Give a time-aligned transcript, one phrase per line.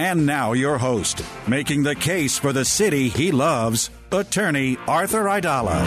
[0.00, 5.86] And now, your host, making the case for the city he loves, attorney Arthur Aidala.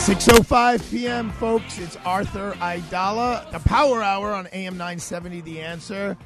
[0.00, 1.78] Six oh five p.m., folks.
[1.78, 5.40] It's Arthur Aidala, the Power Hour on AM nine seventy.
[5.40, 6.16] The answer.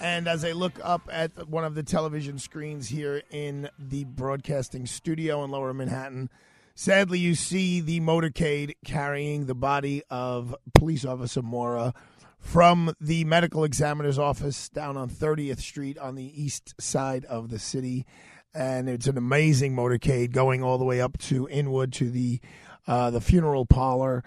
[0.00, 4.86] And as I look up at one of the television screens here in the broadcasting
[4.86, 6.30] studio in Lower Manhattan,
[6.78, 11.92] sadly you see the motorcade carrying the body of police officer Mora
[12.38, 17.58] from the medical examiner's office down on 30th Street on the east side of the
[17.58, 18.06] city.
[18.54, 22.40] And it's an amazing motorcade going all the way up to Inwood to the
[22.86, 24.22] uh, the funeral parlor.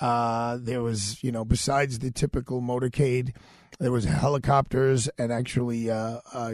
[0.00, 3.34] Uh, there was, you know, besides the typical motorcade,
[3.78, 6.52] there was helicopters and actually uh, uh,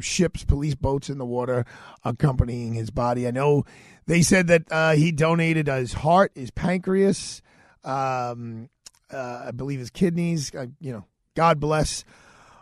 [0.00, 1.64] ships, police boats in the water
[2.04, 3.26] accompanying his body.
[3.26, 3.64] I know
[4.06, 7.42] they said that uh, he donated his heart, his pancreas,
[7.84, 8.68] um,
[9.12, 10.54] uh, I believe his kidneys.
[10.54, 12.04] Uh, you know, God bless.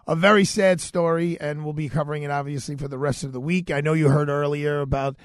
[0.06, 3.40] A very sad story, and we'll be covering it obviously for the rest of the
[3.40, 3.70] week.
[3.70, 5.16] I know you heard earlier about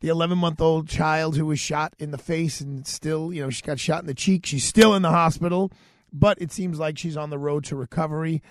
[0.00, 3.50] the 11 month old child who was shot in the face and still, you know,
[3.50, 4.46] she got shot in the cheek.
[4.46, 5.72] She's still in the hospital,
[6.12, 8.42] but it seems like she's on the road to recovery.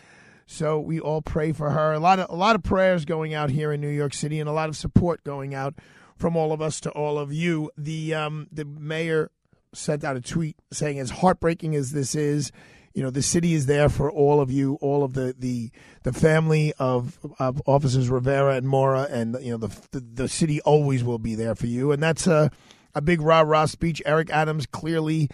[0.45, 1.93] So we all pray for her.
[1.93, 4.49] A lot of a lot of prayers going out here in New York City, and
[4.49, 5.75] a lot of support going out
[6.15, 7.69] from all of us to all of you.
[7.77, 9.29] The um, the mayor
[9.73, 12.53] sent out a tweet saying, "As heartbreaking as this is,
[12.97, 15.69] you know the city is there for all of you, all of the the,
[16.01, 20.61] the family of, of officers Rivera and Mora, and you know the, the, the city
[20.61, 22.49] always will be there for you, and that's a
[22.95, 24.01] a big rah rah speech.
[24.03, 25.29] Eric Adams clearly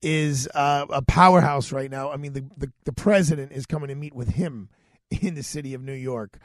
[0.00, 2.10] is uh, a powerhouse right now.
[2.10, 4.70] I mean, the, the the president is coming to meet with him
[5.10, 6.38] in the city of New York.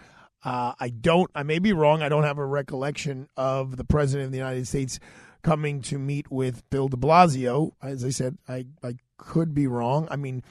[0.44, 1.32] Uh, I don't.
[1.34, 2.02] I may be wrong.
[2.02, 5.00] I don't have a recollection of the president of the United States
[5.44, 7.72] coming to meet with Bill De Blasio.
[7.82, 10.08] As I said, I I could be wrong.
[10.10, 10.44] I mean,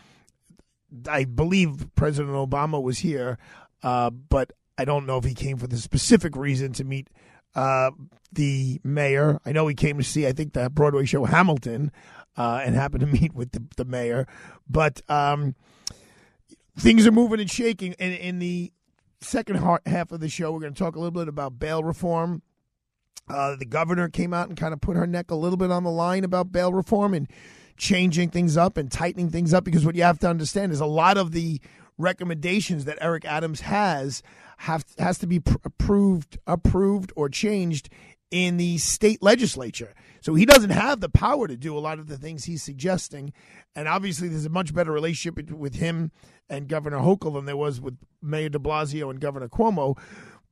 [1.08, 3.38] I believe President Obama was here,
[3.82, 7.08] uh, but I don't know if he came for the specific reason to meet
[7.54, 7.90] uh,
[8.32, 9.40] the mayor.
[9.44, 11.90] I know he came to see, I think, the Broadway show Hamilton
[12.36, 14.26] uh, and happened to meet with the, the mayor.
[14.68, 15.54] But um,
[16.78, 17.94] things are moving and shaking.
[17.98, 18.72] And in the
[19.20, 19.56] second
[19.86, 22.42] half of the show, we're going to talk a little bit about bail reform.
[23.28, 25.82] Uh, the governor came out and kind of put her neck a little bit on
[25.82, 27.28] the line about bail reform and
[27.76, 30.86] changing things up and tightening things up because what you have to understand is a
[30.86, 31.60] lot of the
[31.98, 34.22] recommendations that Eric Adams has
[34.58, 37.88] have has to be pr- approved approved or changed
[38.30, 39.94] in the state legislature.
[40.20, 43.32] So he doesn't have the power to do a lot of the things he's suggesting.
[43.74, 46.10] And obviously, there's a much better relationship with him
[46.48, 49.96] and Governor Hochul than there was with Mayor de Blasio and Governor Cuomo.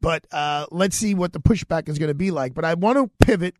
[0.01, 2.55] But uh, let's see what the pushback is going to be like.
[2.55, 3.55] But I want to pivot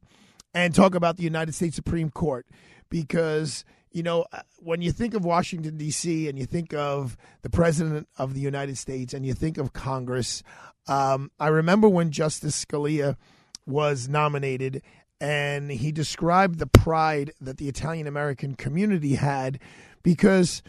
[0.53, 2.47] and talk about the United States Supreme Court
[2.89, 6.29] because you know uh, when you think of Washington D.C.
[6.29, 10.43] and you think of the president of the United States and you think of Congress,
[10.87, 13.17] um, I remember when Justice Scalia
[13.67, 14.83] was nominated
[15.21, 19.59] and he described the pride that the Italian American community had
[20.03, 20.63] because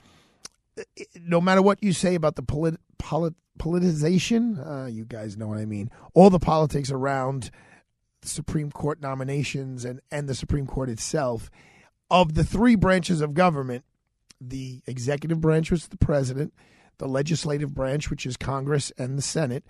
[0.79, 0.83] uh,
[1.19, 5.57] no matter what you say about the polit- polit- politicization, uh, you guys know what
[5.57, 7.51] I mean, all the politics around
[8.21, 11.49] Supreme Court nominations and, and the Supreme Court itself
[12.09, 13.83] of the three branches of government,
[14.39, 16.53] the executive branch was the president,
[16.97, 19.63] the legislative branch, which is Congress and the Senate.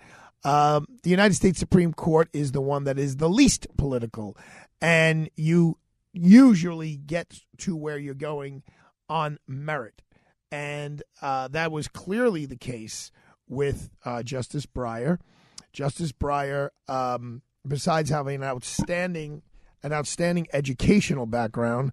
[0.44, 4.36] Um, the United States Supreme Court is the one that is the least political,
[4.80, 5.78] and you
[6.12, 8.62] usually get to where you're going
[9.08, 10.02] on merit.
[10.52, 13.10] And uh, that was clearly the case
[13.48, 15.18] with uh, Justice Breyer.
[15.72, 19.42] Justice Breyer, um, besides having an outstanding
[19.86, 21.92] an outstanding educational background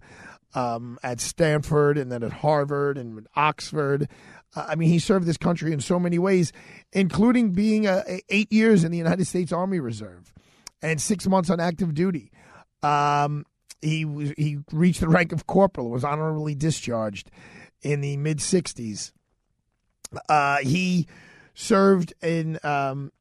[0.54, 4.08] um, at Stanford and then at Harvard and Oxford.
[4.56, 6.52] Uh, I mean, he served this country in so many ways,
[6.92, 10.32] including being a eight years in the United States Army Reserve
[10.82, 12.32] and six months on active duty.
[12.82, 13.46] Um,
[13.80, 17.30] he was, he reached the rank of corporal, was honorably discharged
[17.80, 19.12] in the mid '60s.
[20.28, 21.06] Uh, he
[21.54, 22.58] served in.
[22.64, 23.12] Um,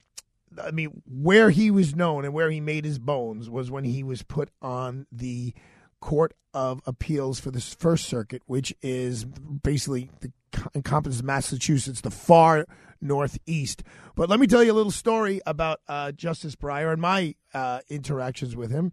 [0.61, 4.03] I mean, where he was known and where he made his bones was when he
[4.03, 5.53] was put on the
[6.01, 10.31] Court of Appeals for the First Circuit, which is basically the
[10.75, 12.65] encompasses Massachusetts, the far
[13.01, 13.83] northeast.
[14.15, 17.79] But let me tell you a little story about uh, Justice Breyer and my uh,
[17.89, 18.91] interactions with him.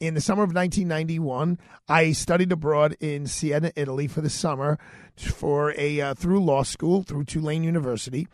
[0.00, 4.78] In the summer of 1991, I studied abroad in Siena, Italy, for the summer
[5.16, 8.26] for a uh, through law school through Tulane University,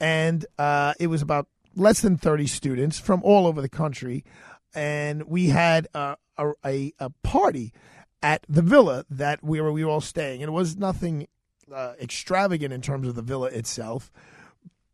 [0.00, 4.24] and uh, it was about less than 30 students from all over the country,
[4.74, 7.72] and we had a, a, a party
[8.22, 11.26] at the villa that we were we were all staying, and it was nothing
[11.72, 14.10] uh, extravagant in terms of the villa itself,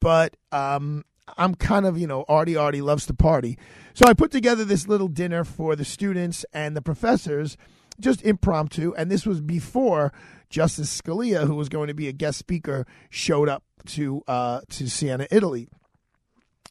[0.01, 1.05] but um,
[1.39, 3.59] I'm kind of, you know, arty arty loves to party.
[3.95, 7.57] So I put together this little dinner for the students and the professors,
[7.99, 8.95] just impromptu.
[8.97, 10.13] And this was before
[10.49, 14.89] Justice Scalia, who was going to be a guest speaker, showed up to uh, to
[14.89, 15.69] Siena, Italy.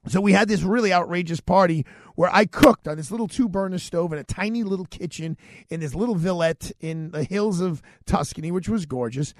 [0.07, 1.85] So we had this really outrageous party
[2.15, 5.37] where I cooked on this little two burner stove in a tiny little kitchen
[5.69, 9.33] in this little villette in the hills of Tuscany, which was gorgeous.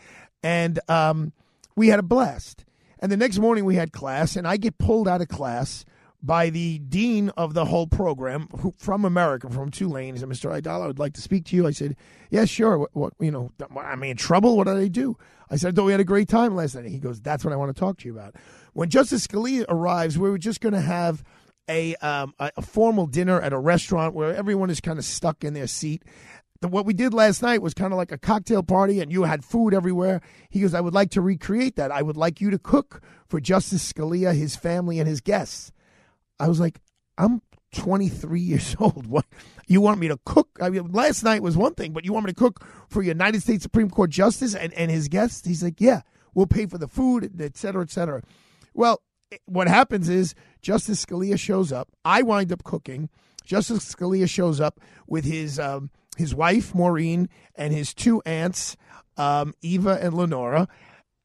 [0.44, 1.32] And um,
[1.76, 2.66] we had a blast.
[3.00, 5.86] And the next morning we had class, and I get pulled out of class
[6.22, 10.16] by the dean of the whole program who, from America, from Tulane.
[10.16, 10.52] He said, Mr.
[10.52, 11.66] Aidala, I would like to speak to you.
[11.66, 11.96] I said,
[12.30, 12.78] yes, yeah, sure.
[12.78, 14.58] What, what, you know, am I in trouble?
[14.58, 15.18] What did I do?
[15.50, 16.86] I said, I thought we had a great time last night.
[16.86, 18.36] He goes, that's what I want to talk to you about.
[18.74, 21.24] When Justice Scalia arrives, we were just going to have
[21.68, 25.44] a, um, a, a formal dinner at a restaurant where everyone is kind of stuck
[25.44, 26.04] in their seat
[26.62, 29.24] the, what we did last night was kind of like a cocktail party and you
[29.24, 30.22] had food everywhere.
[30.50, 31.92] He goes, I would like to recreate that.
[31.92, 35.72] I would like you to cook for Justice Scalia, his family, and his guests.
[36.40, 36.80] I was like,
[37.18, 37.42] I'm
[37.74, 39.07] 23 years old.
[39.07, 39.25] What
[39.68, 40.50] you want me to cook?
[40.62, 43.42] I mean, last night was one thing, but you want me to cook for United
[43.42, 45.45] States Supreme Court Justice and, and his guests?
[45.48, 46.01] He's like, yeah,
[46.33, 48.21] we'll pay for the food, et cetera, et cetera.
[48.74, 49.01] Well,
[49.45, 51.89] what happens is Justice Scalia shows up.
[52.04, 53.10] I wind up cooking.
[53.45, 58.75] Justice Scalia shows up with his um, his wife Maureen and his two aunts,
[59.18, 60.68] um, Eva and Lenora,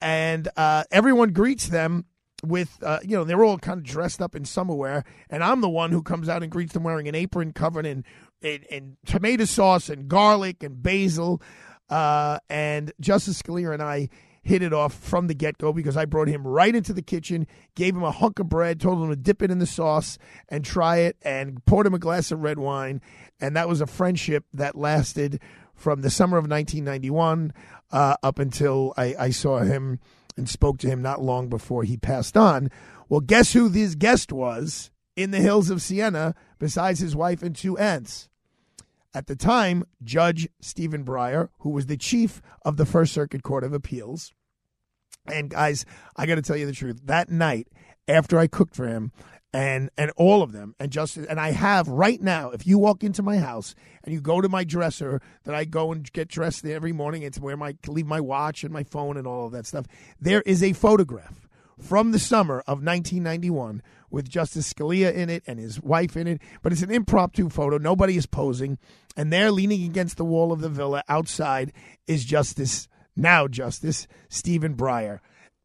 [0.00, 2.06] and uh, everyone greets them
[2.44, 5.60] with uh, you know they're all kind of dressed up in summer wear, and I'm
[5.60, 8.04] the one who comes out and greets them wearing an apron covered in
[8.42, 11.40] in, in tomato sauce and garlic and basil,
[11.88, 14.08] uh, and Justice Scalia and I
[14.44, 17.46] hit it off from the get go because I brought him right into the kitchen,
[17.74, 20.18] gave him a hunk of bread, told him to dip it in the sauce
[20.50, 23.00] and try it, and poured him a glass of red wine.
[23.40, 25.40] And that was a friendship that lasted
[25.74, 27.52] from the summer of 1991
[27.90, 29.98] uh, up until I, I saw him
[30.36, 32.70] and spoke to him not long before he passed on.
[33.08, 37.54] Well, guess who this guest was in the hills of Siena besides his wife and
[37.54, 38.28] two aunts?
[39.14, 43.62] At the time, Judge Stephen Breyer, who was the chief of the First Circuit Court
[43.62, 44.32] of Appeals.
[45.26, 45.86] And guys,
[46.16, 47.00] I got to tell you the truth.
[47.04, 47.68] That night,
[48.08, 49.12] after I cooked for him,
[49.54, 52.50] and and all of them, and just and I have right now.
[52.50, 55.92] If you walk into my house and you go to my dresser, that I go
[55.92, 59.28] and get dressed every morning, it's where my leave my watch and my phone and
[59.28, 59.86] all of that stuff.
[60.20, 61.48] There is a photograph
[61.80, 66.40] from the summer of 1991 with Justice Scalia in it and his wife in it,
[66.62, 67.78] but it's an impromptu photo.
[67.78, 68.78] Nobody is posing,
[69.16, 71.72] and there, leaning against the wall of the villa outside,
[72.08, 75.20] is Justice now Justice Stephen Breyer.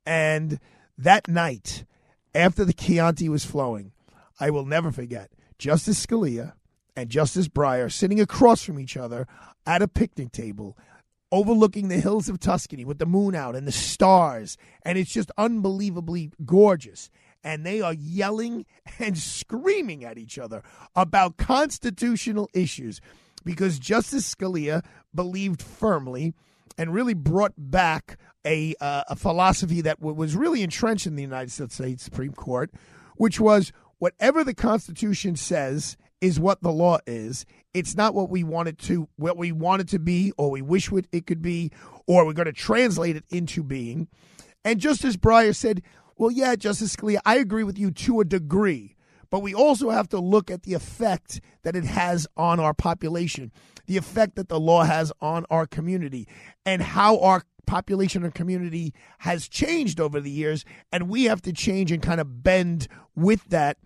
[0.05, 0.59] And
[0.95, 1.85] that night,
[2.33, 3.91] after the Chianti was flowing,
[4.39, 6.53] I will never forget Justice Scalia
[6.95, 9.27] and Justice Breyer sitting across from each other
[9.65, 10.77] at a picnic table
[11.31, 14.57] overlooking the hills of Tuscany with the moon out and the stars.
[14.83, 17.09] And it's just unbelievably gorgeous
[17.43, 18.65] and they are yelling
[18.99, 20.63] and screaming at each other
[20.95, 22.99] about constitutional issues
[23.43, 24.83] because Justice Scalia
[25.13, 26.33] believed firmly
[26.77, 28.17] and really brought back
[28.49, 32.71] a, uh, a philosophy that w- was really entrenched in the United States Supreme Court,
[33.15, 37.45] which was whatever the Constitution says is what the law is.
[37.73, 40.61] It's not what we want it to what we want it to be, or we
[40.61, 41.71] wish it could be,
[42.07, 44.07] or we're going to translate it into being.
[44.65, 45.81] And Justice Breyer said,
[46.17, 48.95] well, yeah, Justice Scalia, I agree with you to a degree,
[49.29, 53.53] but we also have to look at the effect that it has on our population,
[53.85, 56.27] the effect that the law has on our community,
[56.65, 60.65] and how our population and community has changed over the years.
[60.91, 63.77] And we have to change and kind of bend with that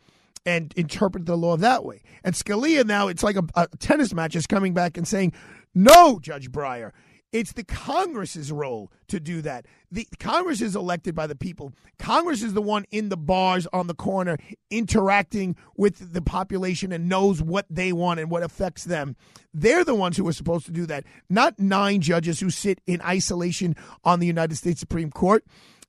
[0.45, 2.01] and interpret the law that way.
[2.23, 5.33] And Scalia now, it's like a, a tennis match is coming back and saying,
[5.75, 6.91] no, Judge Breyer,
[7.33, 9.65] it's the Congress's role to do that.
[9.91, 11.73] The Congress is elected by the people.
[11.97, 14.37] Congress is the one in the bars on the corner
[14.69, 19.15] interacting with the population and knows what they want and what affects them.
[19.51, 23.01] They're the ones who are supposed to do that, not nine judges who sit in
[23.01, 23.75] isolation
[24.05, 25.43] on the United States Supreme Court.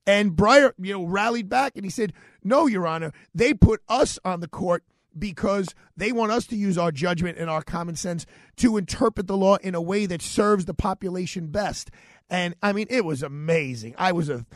[0.07, 4.19] And Breyer, you know, rallied back and he said, "No, Your Honor, they put us
[4.25, 4.85] on the court
[5.19, 9.37] because they want us to use our judgment and our common sense to interpret the
[9.37, 11.91] law in a way that serves the population best.
[12.31, 13.95] And I mean, it was amazing.
[13.99, 14.47] I was a,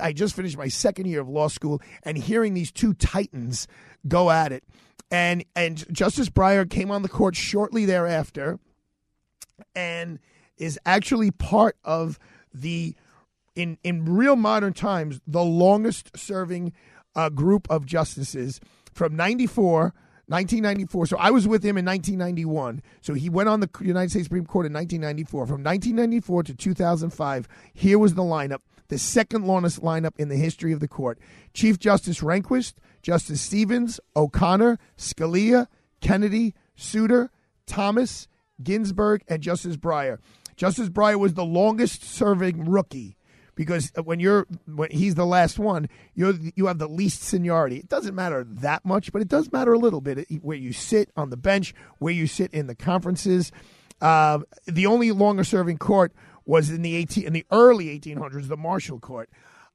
[0.00, 3.66] I just finished my second year of law school, and hearing these two titans
[4.06, 4.62] go at it,
[5.10, 8.60] and and Justice Breyer came on the court shortly thereafter,
[9.74, 10.20] and
[10.56, 12.18] is actually part of
[12.54, 12.94] the,
[13.56, 16.72] in in real modern times, the longest serving
[17.16, 18.60] uh, group of justices
[18.92, 19.94] from ninety four
[20.28, 21.06] 1994.
[21.06, 22.82] So I was with him in 1991.
[23.00, 25.46] So he went on the United States Supreme Court in 1994.
[25.46, 30.72] From 1994 to 2005, here was the lineup, the second longest lineup in the history
[30.72, 31.18] of the court.
[31.54, 35.68] Chief Justice Rehnquist, Justice Stevens, O'Connor, Scalia,
[36.00, 37.30] Kennedy, Souter,
[37.66, 38.26] Thomas,
[38.62, 40.18] Ginsburg, and Justice Breyer.
[40.56, 43.15] Justice Breyer was the longest serving rookie
[43.56, 47.78] because when you're when he's the last one, you you have the least seniority.
[47.78, 51.10] It doesn't matter that much, but it does matter a little bit where you sit
[51.16, 53.50] on the bench, where you sit in the conferences.
[54.00, 56.12] Uh, the only longer serving court
[56.44, 59.28] was in the 18 in the early 1800s, the Marshall Court.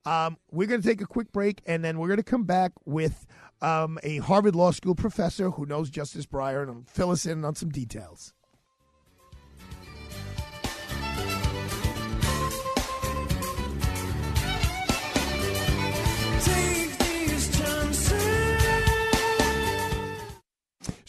[0.06, 2.72] Um, we're going to take a quick break, and then we're going to come back
[2.86, 3.26] with
[3.62, 7.56] um, a Harvard Law School professor who knows Justice Breyer and fill us in on
[7.56, 8.34] some details.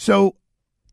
[0.03, 0.35] So,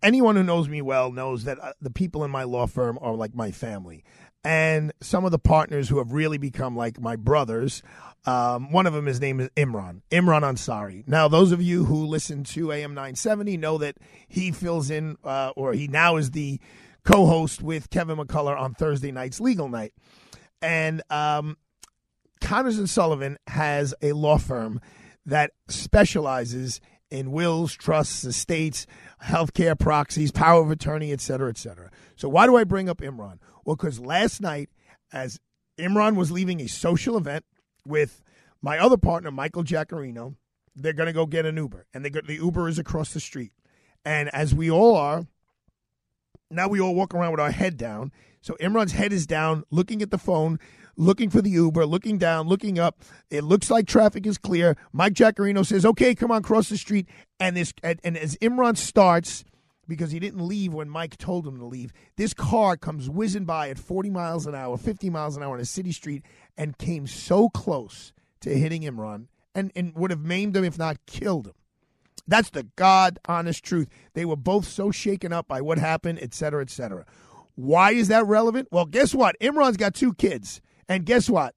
[0.04, 3.16] anyone who knows me well knows that uh, the people in my law firm are
[3.16, 4.04] like my family.
[4.44, 7.82] And some of the partners who have really become like my brothers,
[8.28, 11.08] um, one of them, his name is Imran, Imran Ansari.
[11.08, 13.98] Now, those of you who listen to AM 970 know that
[14.28, 16.60] he fills in, uh, or he now is the
[17.04, 19.92] co host with Kevin McCullough on Thursday night's Legal Night.
[20.62, 21.58] And um,
[22.42, 24.80] Connors and Sullivan has a law firm
[25.26, 26.80] that specializes
[27.12, 28.86] in wills, trusts, estates,
[29.24, 31.90] healthcare proxies, power of attorney, et cetera, et cetera.
[32.16, 33.40] So why do I bring up Imran?
[33.66, 34.70] Well, because last night,
[35.12, 35.40] as
[35.78, 37.46] Imran was leaving a social event
[37.86, 38.22] with
[38.62, 40.36] my other partner, Michael Jaccarino,
[40.76, 43.52] they're going to go get an Uber, and they the Uber is across the street.
[44.06, 45.26] And as we all are,
[46.52, 48.12] now we all walk around with our head down.
[48.42, 50.60] So Imran's head is down, looking at the phone,
[51.00, 53.02] looking for the Uber, looking down, looking up.
[53.32, 54.76] It looks like traffic is clear.
[54.92, 57.08] Mike Jaccarino says, "Okay, come on, cross the street."
[57.40, 59.46] And this, and, and as Imran starts,
[59.88, 63.70] because he didn't leave when Mike told him to leave, this car comes whizzing by
[63.70, 66.24] at 40 miles an hour, 50 miles an hour on a city street,
[66.58, 70.98] and came so close to hitting Imran, and and would have maimed him if not
[71.08, 71.54] killed him.
[72.28, 73.88] That's the God honest truth.
[74.14, 77.06] They were both so shaken up by what happened, et cetera, et cetera.
[77.56, 78.68] Why is that relevant?
[78.72, 79.36] Well, guess what?
[79.42, 80.62] Imran's got two kids.
[80.90, 81.56] And guess what?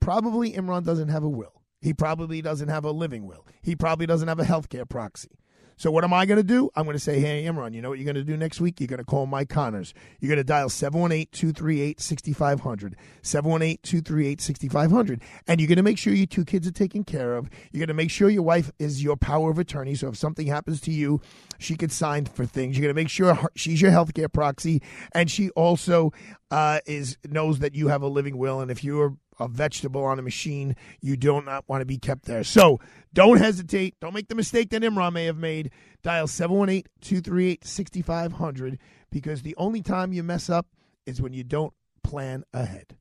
[0.00, 1.60] Probably Imran doesn't have a will.
[1.82, 3.46] He probably doesn't have a living will.
[3.60, 5.39] He probably doesn't have a healthcare proxy.
[5.80, 6.68] So what am I going to do?
[6.76, 8.80] I'm going to say, hey, Imran, you know what you're going to do next week?
[8.80, 9.94] You're going to call Mike Connors.
[10.20, 15.22] You're going to dial 718-238-6500, 718-238-6500.
[15.46, 17.48] And you're going to make sure your two kids are taken care of.
[17.72, 19.94] You're going to make sure your wife is your power of attorney.
[19.94, 21.22] So if something happens to you,
[21.58, 22.76] she could sign for things.
[22.76, 24.82] You're going to make sure she's your healthcare proxy.
[25.12, 26.12] And she also
[26.50, 28.60] uh, is knows that you have a living will.
[28.60, 30.76] And if you're a vegetable on a machine.
[31.00, 32.44] You do not want to be kept there.
[32.44, 32.78] So
[33.12, 33.96] don't hesitate.
[34.00, 35.70] Don't make the mistake that Imran may have made.
[36.02, 38.78] Dial 718 238 6500
[39.10, 40.66] because the only time you mess up
[41.06, 42.96] is when you don't plan ahead.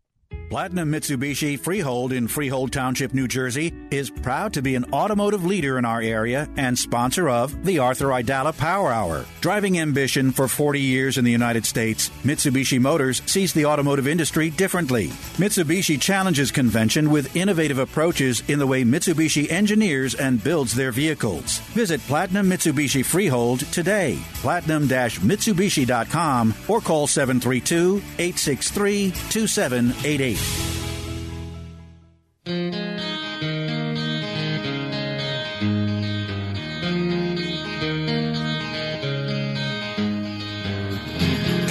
[0.50, 5.77] Platinum Mitsubishi Freehold in Freehold Township, New Jersey is proud to be an automotive leader
[5.77, 9.25] in our area and sponsor of the Arthur Aidala Power Hour.
[9.41, 14.50] Driving ambition for 40 years in the United States, Mitsubishi Motors sees the automotive industry
[14.50, 15.10] differently.
[15.38, 21.60] Mitsubishi challenges convention with innovative approaches in the way Mitsubishi engineers and builds their vehicles.
[21.75, 30.38] Visit Platinum Mitsubishi Freehold today, platinum-mitsubishi.com or call 732 863 2788.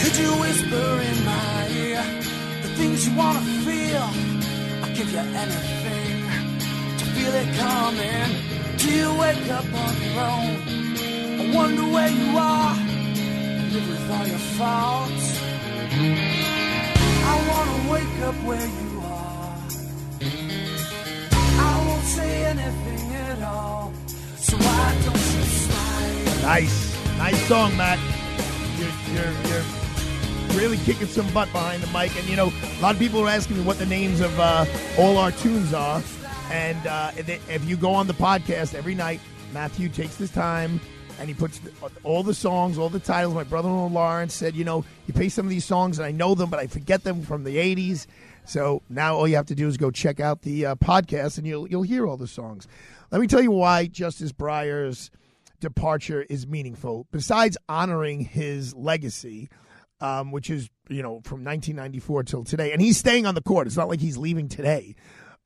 [0.01, 2.03] Could you whisper in my ear
[2.63, 4.09] the things you wanna feel?
[4.83, 6.17] I'll give you anything
[6.99, 8.31] to feel it coming.
[8.79, 10.55] To Do you wake up on your own?
[11.41, 12.77] I wonder where you are.
[13.73, 15.27] Live with all your faults.
[26.43, 27.99] Nice, nice song, Matt.
[28.79, 32.95] You're, you're, you're really kicking some butt behind the mic, and you know a lot
[32.95, 34.65] of people are asking me what the names of uh,
[34.99, 36.03] all our tunes are.
[36.51, 39.21] And uh, if if you go on the podcast every night,
[39.53, 40.81] Matthew takes his time
[41.19, 41.61] and he puts
[42.05, 43.35] all the songs, all the titles.
[43.35, 46.35] My brother-in-law Lawrence said, you know, you play some of these songs and I know
[46.35, 48.07] them, but I forget them from the '80s.
[48.45, 51.47] So now all you have to do is go check out the uh, podcast, and
[51.47, 52.67] you'll you'll hear all the songs.
[53.11, 55.11] Let me tell you why Justice Breyer's
[55.61, 57.07] departure is meaningful.
[57.11, 59.49] Besides honoring his legacy,
[60.01, 63.67] um, which is you know from 1994 till today, and he's staying on the court.
[63.67, 64.95] It's not like he's leaving today.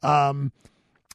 [0.02, 0.52] Um,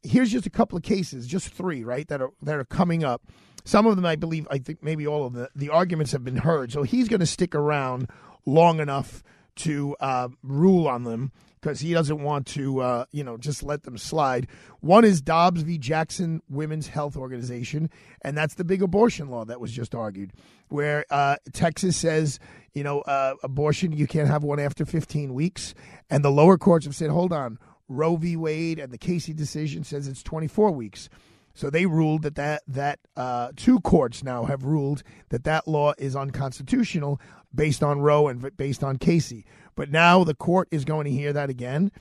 [0.03, 3.21] here's just a couple of cases, just three, right, that are that are coming up.
[3.67, 6.37] Some of them, I believe, I think maybe all of the the arguments have been
[6.37, 6.71] heard.
[6.71, 8.07] So he's going to stick around
[8.45, 9.23] long enough
[9.57, 13.83] to uh, rule on them because he doesn't want to, uh, you know, just let
[13.83, 14.47] them slide.
[14.79, 15.77] One is Dobbs v.
[15.77, 17.89] Jackson Women's Health Organization,
[18.21, 20.31] and that's the big abortion law that was just argued,
[20.69, 22.39] where uh, Texas says,
[22.73, 25.73] you know, uh, abortion you can't have one after 15 weeks,
[26.09, 27.59] and the lower courts have said, hold on,
[27.89, 28.37] Roe v.
[28.37, 31.09] Wade and the Casey decision says it's 24 weeks.
[31.57, 35.93] So they ruled that that that uh, two courts now have ruled that that law
[35.97, 37.19] is unconstitutional
[37.53, 39.43] based on Roe and based on Casey.
[39.75, 41.91] But now the court is going to hear that again.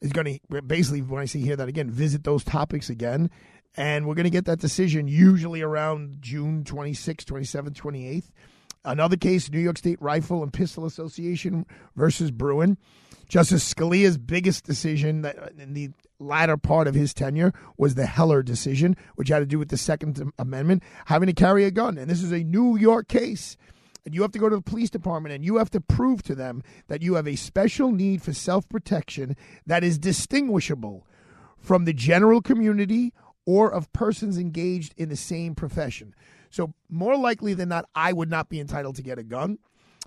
[0.00, 3.28] Is going to basically, when I say hear that again, visit those topics again.
[3.76, 8.30] And we're going to get that decision usually around June 26th, 27th, 28th.
[8.82, 11.66] Another case, New York State Rifle and Pistol Association
[11.96, 12.78] versus Bruen.
[13.28, 15.90] Justice Scalia's biggest decision that in the
[16.22, 19.76] latter part of his tenure was the Heller decision, which had to do with the
[19.76, 21.98] Second Amendment, having to carry a gun.
[21.98, 23.56] And this is a New York case.
[24.04, 26.34] And you have to go to the police department and you have to prove to
[26.34, 29.36] them that you have a special need for self protection
[29.66, 31.06] that is distinguishable
[31.56, 33.12] from the general community
[33.46, 36.14] or of persons engaged in the same profession.
[36.50, 39.58] So, more likely than not, I would not be entitled to get a gun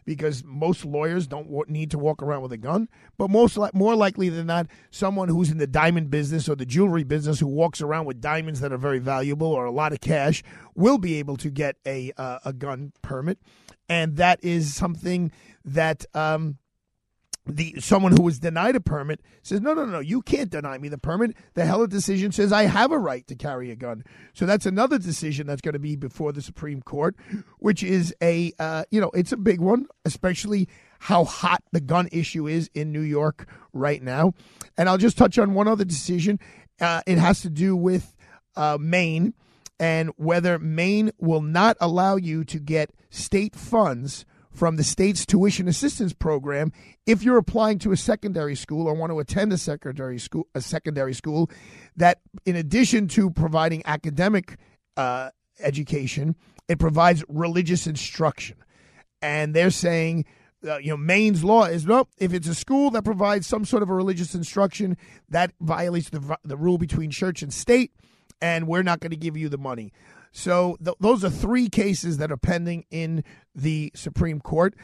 [0.06, 2.88] because most lawyers don't need to walk around with a gun.
[3.18, 6.66] But most li- more likely than not, someone who's in the diamond business or the
[6.66, 10.02] jewelry business who walks around with diamonds that are very valuable or a lot of
[10.02, 10.44] cash
[10.76, 13.40] will be able to get a uh, a gun permit,
[13.90, 15.32] and that is something
[15.64, 16.06] that.
[16.14, 16.58] Um,
[17.48, 20.90] the someone who was denied a permit says, no, no, no, you can't deny me
[20.90, 21.36] the permit.
[21.54, 24.04] The Heller decision says I have a right to carry a gun.
[24.34, 27.16] So that's another decision that's going to be before the Supreme Court,
[27.60, 30.68] which is a, uh, you know, it's a big one, especially
[31.00, 34.34] how hot the gun issue is in New York right now.
[34.78, 36.40] And I'll just touch on one other decision.
[36.82, 38.16] Uh, it has to do with
[38.56, 39.34] uh, Maine
[39.80, 45.68] and whether Maine will not allow you to get state funds from the state's tuition
[45.68, 46.72] assistance program
[47.06, 50.62] if you're applying to a secondary school or want to attend a secondary school a
[50.62, 51.50] secondary school
[51.96, 54.58] that in addition to providing academic
[54.98, 56.36] uh, education
[56.68, 58.58] it provides religious instruction.
[59.22, 60.26] And they're saying
[60.68, 63.84] uh, you know Maine's law is no if it's a school that provides some sort
[63.84, 64.98] of a religious instruction
[65.30, 67.92] that violates the the rule between church and state
[68.42, 69.92] and we're not going to give you the money.
[70.32, 73.24] So th- those are three cases that are pending in
[73.56, 74.76] the Supreme Court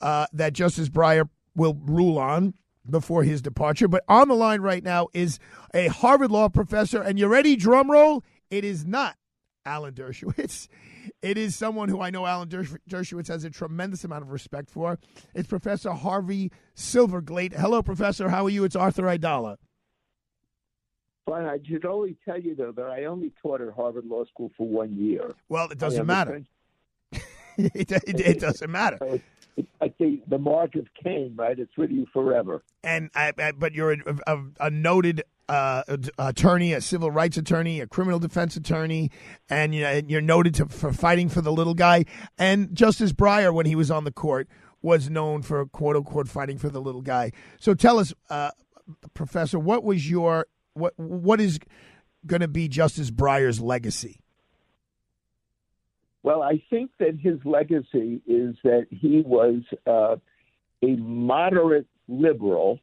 [0.00, 2.54] uh, that Justice Breyer will rule on
[2.88, 3.88] before his departure.
[3.88, 5.38] But on the line right now is
[5.74, 7.56] a Harvard law professor, and you ready?
[7.56, 8.24] Drum roll.
[8.50, 9.16] It is not
[9.64, 10.68] Alan Dershowitz.
[11.22, 14.98] It is someone who I know Alan Dershowitz has a tremendous amount of respect for.
[15.34, 17.52] It's Professor Harvey Silverglate.
[17.54, 18.28] Hello, Professor.
[18.28, 18.64] How are you?
[18.64, 19.56] It's Arthur Aidala.
[21.26, 24.50] But I should only tell you, though, that I only taught at Harvard Law School
[24.56, 25.34] for one year.
[25.48, 26.42] Well, it doesn't matter.
[27.74, 28.98] it, it, it, doesn't matter.
[29.80, 31.58] I think the mark of Cain, right?
[31.58, 32.62] It's with you forever.
[32.84, 35.82] And I, I, but you're a, a, a noted uh,
[36.18, 39.10] attorney, a civil rights attorney, a criminal defense attorney,
[39.48, 42.04] and you know, you're noted to, for fighting for the little guy.
[42.38, 44.48] And Justice Breyer, when he was on the court,
[44.82, 47.32] was known for quote unquote fighting for the little guy.
[47.58, 48.50] So tell us, uh,
[49.14, 51.58] Professor, what was your what what is
[52.26, 54.20] going to be Justice Breyer's legacy?
[56.26, 60.16] Well, I think that his legacy is that he was uh,
[60.82, 62.80] a moderate liberal,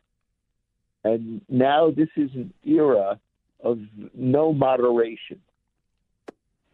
[1.04, 3.20] and now this is an era
[3.62, 3.80] of
[4.14, 5.42] no moderation.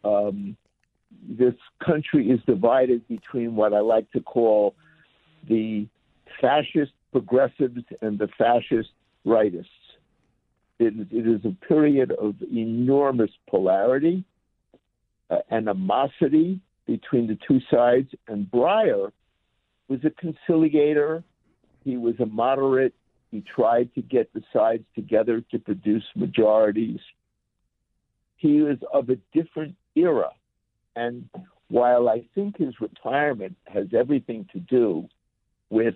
[0.04, 0.56] Um,
[1.28, 4.76] this country is divided between what I like to call
[5.50, 5.88] the
[6.40, 8.90] fascist progressives and the fascist
[9.26, 9.66] rightists.
[10.78, 14.24] It, it is a period of enormous polarity.
[15.30, 19.12] Uh, animosity between the two sides, and Breyer
[19.88, 21.24] was a conciliator.
[21.84, 22.94] He was a moderate.
[23.32, 27.00] He tried to get the sides together to produce majorities.
[28.38, 30.32] He was of a different era.
[30.96, 31.30] And
[31.70, 35.08] while I think his retirement has everything to do
[35.70, 35.96] with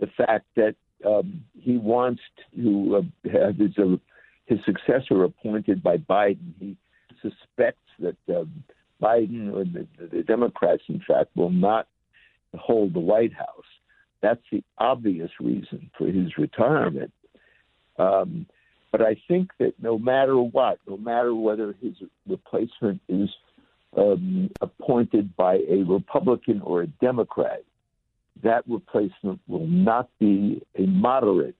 [0.00, 2.22] the fact that um, he wants
[2.54, 3.96] to uh, have his, uh,
[4.46, 6.76] his successor appointed by Biden, he
[7.30, 8.64] suspects that um,
[9.02, 9.86] Biden or the,
[10.16, 11.86] the Democrats, in fact, will not
[12.54, 13.64] hold the White House.
[14.22, 17.12] That's the obvious reason for his retirement.
[17.98, 18.46] Um,
[18.92, 21.94] but I think that no matter what, no matter whether his
[22.26, 23.28] replacement is
[23.96, 27.62] um, appointed by a Republican or a Democrat,
[28.42, 31.56] that replacement will not be a moderate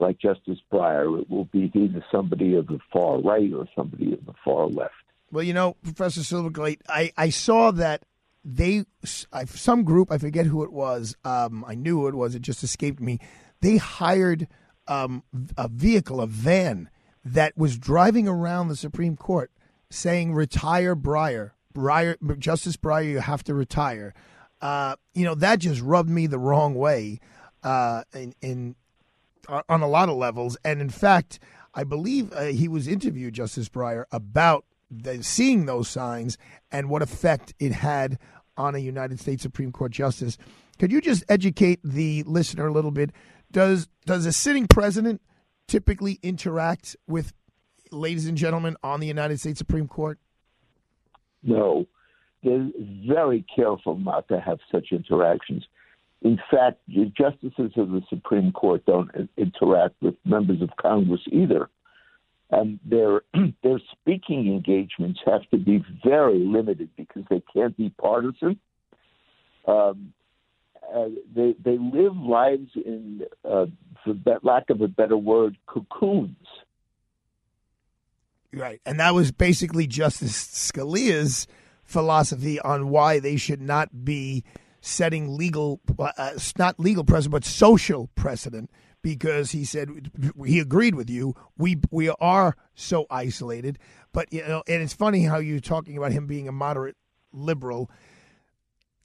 [0.00, 1.20] like Justice Breyer.
[1.20, 4.94] It will be either somebody of the far right or somebody of the far left.
[5.30, 8.02] Well, you know, Professor Silverglate, I, I saw that
[8.44, 11.16] they some group I forget who it was.
[11.24, 12.34] Um, I knew who it was.
[12.34, 13.18] It just escaped me.
[13.60, 14.48] They hired
[14.86, 15.22] um,
[15.56, 16.88] a vehicle, a van
[17.24, 19.50] that was driving around the Supreme Court
[19.90, 24.14] saying "Retire Breyer, Breyer, Justice Breyer, you have to retire."
[24.62, 27.20] Uh, you know that just rubbed me the wrong way
[27.62, 28.76] uh, in, in
[29.68, 30.56] on a lot of levels.
[30.64, 31.38] And in fact,
[31.74, 36.38] I believe uh, he was interviewed, Justice Breyer, about the, seeing those signs
[36.70, 38.18] and what effect it had
[38.56, 40.36] on a United States Supreme Court justice.
[40.78, 43.10] Could you just educate the listener a little bit?
[43.50, 45.20] Does does a sitting president
[45.66, 47.32] typically interact with
[47.90, 50.18] ladies and gentlemen on the United States Supreme Court?
[51.42, 51.86] No.
[52.42, 52.70] They're
[53.06, 55.64] very careful not to have such interactions.
[56.22, 61.68] In fact, the justices of the Supreme Court don't interact with members of Congress either
[62.50, 63.22] and their
[63.62, 68.58] their speaking engagements have to be very limited because they can't be partisan.
[69.66, 70.12] Um,
[70.94, 73.66] uh, they they live lives in, uh,
[74.04, 76.36] for lack of a better word, cocoons.
[78.52, 81.46] Right, and that was basically Justice Scalia's
[81.84, 84.42] philosophy on why they should not be
[84.80, 88.70] setting legal, uh, not legal precedent, but social precedent
[89.02, 90.10] because he said
[90.44, 91.34] he agreed with you.
[91.56, 93.78] We we are so isolated,
[94.12, 96.96] but you know, and it's funny how you're talking about him being a moderate
[97.32, 97.90] liberal.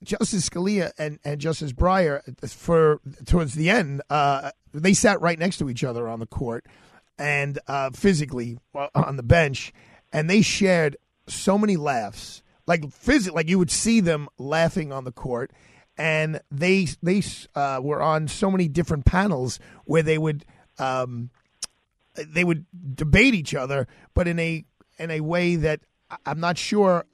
[0.03, 5.57] Justice Scalia and, and Justice Breyer, for towards the end, uh, they sat right next
[5.59, 6.65] to each other on the court
[7.17, 8.57] and uh, physically
[8.93, 9.71] on the bench,
[10.11, 15.05] and they shared so many laughs, like physically, like you would see them laughing on
[15.05, 15.51] the court
[15.97, 17.23] and they they
[17.55, 20.45] uh, were on so many different panels where they would
[20.79, 21.29] um,
[22.15, 24.65] they would debate each other, but in a
[24.97, 25.81] in a way that
[26.25, 27.05] I'm not sure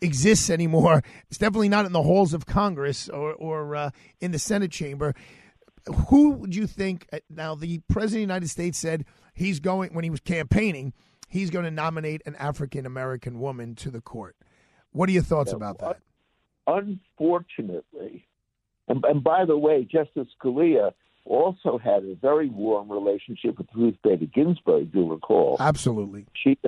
[0.00, 1.02] exists anymore.
[1.28, 5.14] It's definitely not in the halls of Congress or or uh, in the Senate chamber.
[6.08, 7.08] Who would you think?
[7.12, 10.92] Uh, now, the president of the United States said he's going when he was campaigning.
[11.28, 14.36] He's going to nominate an African American woman to the court.
[14.92, 15.98] What are your thoughts about that?
[16.68, 18.26] Unfortunately,
[18.86, 20.92] and, and by the way, Justice Scalia
[21.24, 24.92] also had a very warm relationship with Ruth Bader Ginsburg.
[24.92, 25.56] Do you recall?
[25.60, 26.26] Absolutely.
[26.34, 26.58] She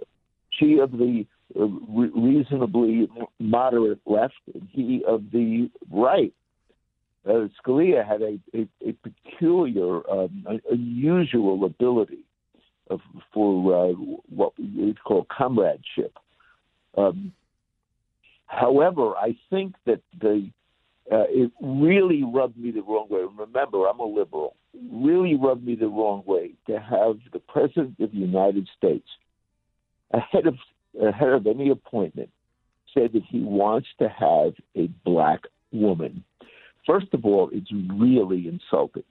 [0.50, 1.26] she of the
[1.58, 3.08] uh, re- reasonably
[3.38, 6.34] moderate left, and he of the right.
[7.26, 12.24] Uh, Scalia had a, a, a peculiar, um, unusual ability
[12.88, 13.00] of,
[13.32, 13.92] for uh,
[14.28, 16.18] what we call comradeship.
[16.96, 17.32] Um,
[18.50, 20.50] However, I think that the
[21.10, 23.20] uh, it really rubbed me the wrong way.
[23.38, 24.56] Remember, I'm a liberal.
[24.92, 29.06] Really rubbed me the wrong way to have the president of the United States,
[30.12, 30.56] ahead of
[31.00, 32.30] ahead of any appointment,
[32.92, 36.24] say that he wants to have a black woman.
[36.86, 39.04] First of all, it's really insulting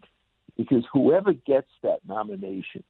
[0.58, 2.84] because whoever gets that nomination